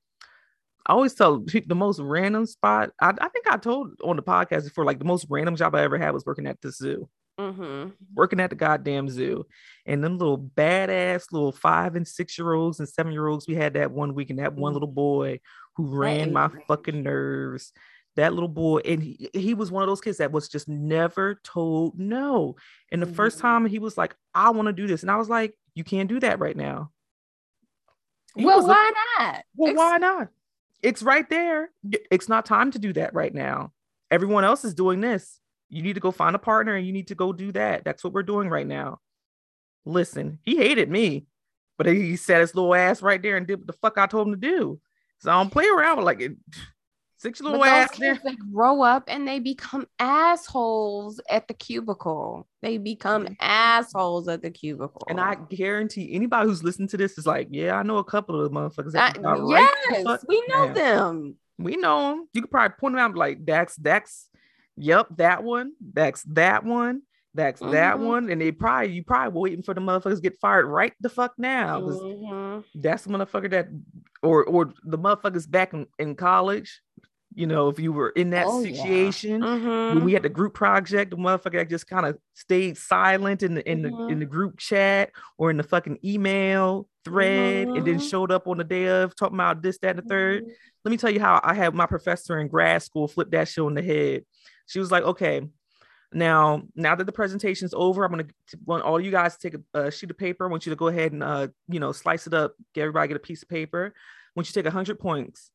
[0.86, 2.90] I always tell the most random spot.
[3.00, 5.82] I, I, think I told on the podcast before, like the most random job I
[5.82, 7.08] ever had was working at the zoo.
[7.40, 7.90] Mm-hmm.
[8.14, 9.44] Working at the goddamn zoo,
[9.86, 13.56] and them little badass little five and six year olds and seven year olds we
[13.56, 15.40] had that one week, and that one little boy
[15.74, 17.72] who ran my fucking nerves.
[18.14, 21.40] That little boy, and he, he was one of those kids that was just never
[21.42, 22.54] told no.
[22.92, 23.16] And the mm-hmm.
[23.16, 25.02] first time he was like, I want to do this.
[25.02, 26.92] And I was like, You can't do that right now.
[28.36, 29.44] He well, why not?
[29.56, 30.28] Well, why not?
[30.84, 31.70] It's right there.
[32.10, 33.72] It's not time to do that right now.
[34.10, 35.40] Everyone else is doing this.
[35.70, 37.84] You need to go find a partner and you need to go do that.
[37.84, 39.00] That's what we're doing right now.
[39.86, 41.24] Listen, he hated me,
[41.78, 44.28] but he sat his little ass right there and did what the fuck I told
[44.28, 44.78] him to do.
[45.20, 46.36] So I don't play around with like it.
[47.24, 47.90] Six little but ass.
[47.92, 52.46] Kids, they grow up and they become assholes at the cubicle.
[52.60, 55.06] They become assholes at the cubicle.
[55.08, 58.38] And I guarantee anybody who's listening to this is like, yeah, I know a couple
[58.38, 58.94] of the motherfuckers.
[58.94, 60.74] Uh, yes, right we know Man.
[60.74, 61.36] them.
[61.56, 62.28] We know them.
[62.34, 64.28] You could probably point them out like that's that's
[64.76, 67.00] yep, that one, that's that one.
[67.32, 67.72] That's mm-hmm.
[67.72, 71.08] that one, and they probably you probably waiting for the motherfuckers get fired right the
[71.08, 71.80] fuck now.
[71.80, 72.80] Mm-hmm.
[72.82, 73.68] That's the motherfucker that,
[74.22, 76.82] or or the motherfuckers back in, in college
[77.34, 79.48] you know, if you were in that oh, situation yeah.
[79.48, 79.96] mm-hmm.
[79.96, 83.54] when we had the group project, the motherfucker that just kind of stayed silent in
[83.54, 83.96] the in mm-hmm.
[83.96, 87.76] the in the group chat or in the fucking email thread mm-hmm.
[87.76, 88.06] and then mm-hmm.
[88.06, 90.50] showed up on the day of talking about this, that, and the 3rd mm-hmm.
[90.84, 93.64] Let me tell you how I had my professor in grad school flip that shit
[93.64, 94.24] on the head.
[94.66, 95.40] She was like, okay,
[96.12, 98.26] now, now that the presentation's over, I'm gonna
[98.66, 100.44] want all you guys to take a, a, sheet of paper.
[100.44, 103.08] I want you to go ahead and uh, you know, slice it up, get everybody
[103.08, 103.94] get a piece of paper.
[103.96, 105.50] I want you to take hundred points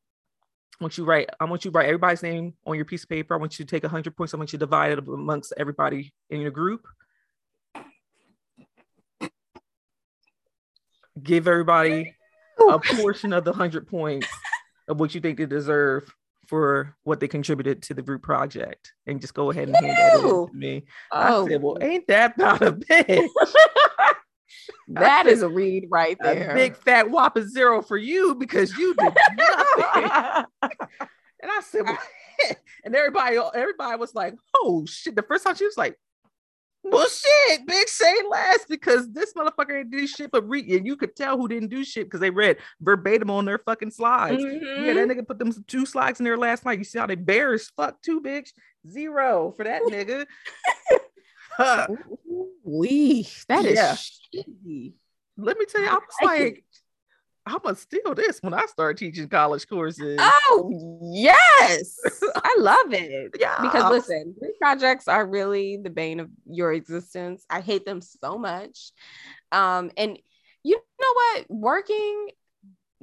[0.79, 3.09] I want you write, I want you to write everybody's name on your piece of
[3.09, 3.33] paper.
[3.33, 4.33] I want you to take 100 points.
[4.33, 6.87] I want you to divide it amongst everybody in your group.
[11.21, 12.15] Give everybody
[12.69, 14.27] a portion of the 100 points
[14.87, 16.09] of what you think they deserve
[16.47, 20.13] for what they contributed to the group project and just go ahead and hand that
[20.23, 20.85] over to me.
[21.11, 21.45] Oh.
[21.45, 23.27] I said, well, ain't that about a bitch?
[24.89, 26.51] That is a read right there.
[26.51, 30.45] A big fat whopper zero for you because you did nothing.
[30.61, 31.97] and I said, well,
[32.83, 35.15] and everybody, everybody was like, oh shit.
[35.15, 35.95] The first time she was like,
[36.83, 40.65] well, shit, big say less because this motherfucker didn't do shit but read.
[40.69, 43.91] And you could tell who didn't do shit because they read verbatim on their fucking
[43.91, 44.41] slides.
[44.41, 44.85] Mm-hmm.
[44.85, 46.79] Yeah, that nigga put them two slides in there last night.
[46.79, 48.53] You see how they bears fuck two bitch
[48.87, 50.25] zero for that nigga.
[52.63, 53.95] We that is yeah.
[53.95, 54.93] shitty.
[55.37, 56.63] Let me tell you, I was I like, can...
[57.45, 60.19] I'm gonna steal this when I start teaching college courses.
[60.19, 61.99] Oh yes,
[62.35, 63.35] I love it.
[63.39, 67.45] Yeah, because listen, group projects are really the bane of your existence.
[67.49, 68.91] I hate them so much.
[69.51, 70.19] Um, and
[70.63, 71.45] you know what?
[71.49, 72.29] Working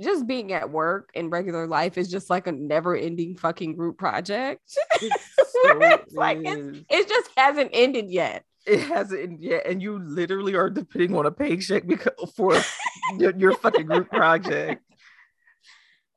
[0.01, 3.99] just being at work in regular life is just like a never ending fucking group
[3.99, 4.61] project.
[4.67, 8.45] So it's like it's, it just hasn't ended yet.
[8.67, 9.67] It hasn't yet.
[9.67, 12.61] And you literally are depending on a paycheck because for
[13.19, 14.83] your, your fucking group project.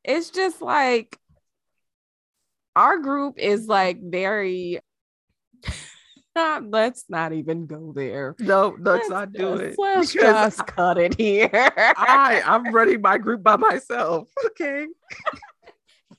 [0.04, 1.18] It's just like
[2.76, 4.80] our group is like very
[6.36, 8.36] let's not even go there.
[8.40, 9.76] No, let's, let's not do it.
[9.78, 11.50] Let's just cut it here.
[11.54, 14.30] I, I'm running my group by myself.
[14.46, 14.88] Okay.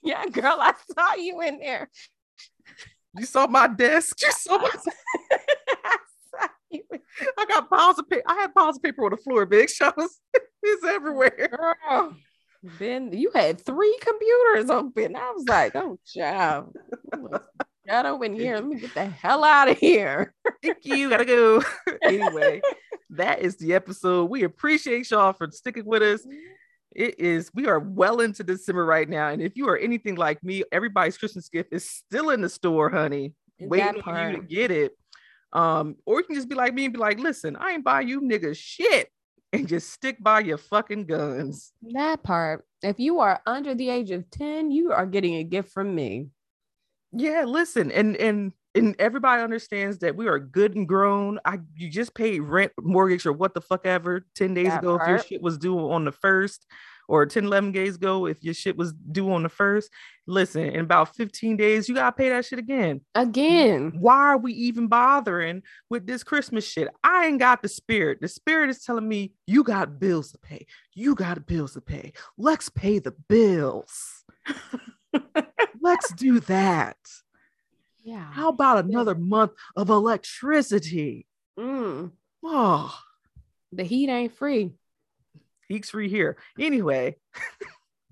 [0.03, 1.89] yeah, girl, I saw you in there.
[3.19, 4.23] You saw my desk.
[4.23, 4.71] You saw my.
[7.37, 8.23] I got piles of paper.
[8.27, 9.45] I had piles of paper on the floor.
[9.47, 9.93] Big shows.
[10.63, 11.75] it's everywhere.
[11.83, 12.17] Girl.
[12.79, 15.17] Ben, you had three computers open.
[15.17, 16.77] I was like, oh, child.
[17.91, 18.55] Up in here.
[18.55, 20.33] Let me get the hell out of here.
[20.63, 21.11] Thank you.
[21.11, 21.63] Gotta go.
[22.03, 22.63] anyway,
[23.11, 24.31] that is the episode.
[24.31, 26.25] We appreciate y'all for sticking with us.
[26.95, 29.29] It is, we are well into December right now.
[29.29, 32.91] And if you are anything like me, everybody's Christmas gift is still in the store,
[32.91, 34.93] honey, waiting for you to get it.
[35.53, 38.03] Um, or you can just be like me and be like, listen, I ain't buy
[38.03, 39.09] you niggas shit
[39.53, 41.73] and just stick by your fucking guns.
[41.83, 42.65] That part.
[42.83, 46.29] If you are under the age of 10, you are getting a gift from me.
[47.13, 51.39] Yeah, listen, and and and everybody understands that we are good and grown.
[51.45, 54.97] I you just paid rent, mortgage, or what the fuck ever 10 days that ago
[54.97, 55.09] part.
[55.09, 56.67] if your shit was due on the first
[57.09, 59.91] or 10 11 days ago if your shit was due on the first.
[60.29, 63.01] Listen in about 15 days you gotta pay that shit again.
[63.17, 63.97] Again.
[63.99, 66.89] Why are we even bothering with this christmas shit?
[67.03, 68.19] I ain't got the spirit.
[68.21, 70.67] The spirit is telling me you got bills to pay.
[70.95, 72.13] You got bills to pay.
[72.39, 74.25] Let's pay the bills
[75.81, 76.97] let's do that
[78.03, 79.25] yeah how about another yeah.
[79.25, 81.27] month of electricity
[81.59, 82.11] mm.
[82.45, 82.99] oh
[83.73, 84.73] the heat ain't free
[85.71, 86.37] Heat's free here.
[86.59, 87.17] Anyway,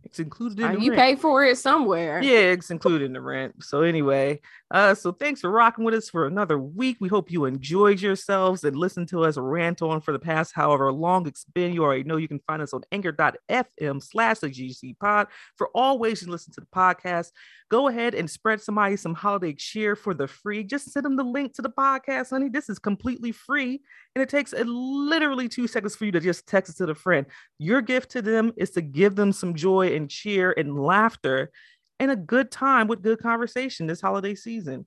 [0.09, 1.01] it's included in uh, you rent.
[1.01, 2.23] pay for it somewhere.
[2.23, 3.63] Yeah, it's included in the rent.
[3.63, 4.41] So anyway,
[4.71, 6.97] uh, so thanks for rocking with us for another week.
[7.01, 10.91] We hope you enjoyed yourselves and listened to us rant on for the past however
[10.93, 11.75] long it's been.
[11.75, 15.99] You already know you can find us on anchor.fm slash the GC pod for all
[15.99, 17.33] ways you listen to the podcast
[17.71, 20.65] go ahead and spread somebody some holiday cheer for the free.
[20.65, 22.49] Just send them the link to the podcast, honey.
[22.49, 23.83] This is completely free.
[24.19, 27.25] And it takes literally two seconds for you to just text it to the friend.
[27.61, 31.53] Your gift to them is to give them some joy and cheer and laughter
[32.01, 34.87] and a good time with good conversation this holiday season.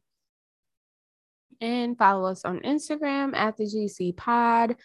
[1.62, 4.76] And follow us on Instagram at the GC Pod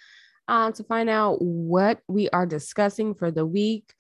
[0.47, 3.93] um, to find out what we are discussing for the week.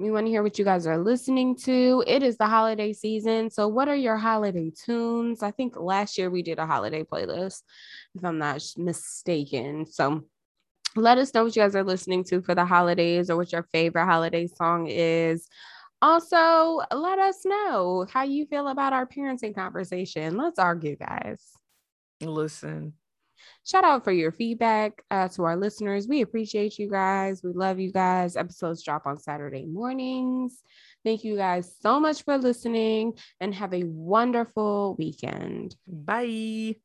[0.00, 2.02] We want to hear what you guys are listening to.
[2.06, 3.50] It is the holiday season.
[3.50, 5.42] So, what are your holiday tunes?
[5.42, 7.60] I think last year we did a holiday playlist,
[8.14, 9.84] if I'm not mistaken.
[9.84, 10.24] So,
[10.96, 13.64] let us know what you guys are listening to for the holidays or what your
[13.72, 15.46] favorite holiday song is.
[16.00, 20.38] Also, let us know how you feel about our parenting conversation.
[20.38, 21.44] Let's argue, guys.
[22.22, 22.94] Listen,
[23.70, 26.08] shout out for your feedback uh, to our listeners.
[26.08, 27.42] We appreciate you guys.
[27.42, 28.36] We love you guys.
[28.36, 30.62] Episodes drop on Saturday mornings.
[31.04, 35.76] Thank you guys so much for listening and have a wonderful weekend.
[35.86, 36.76] Bye.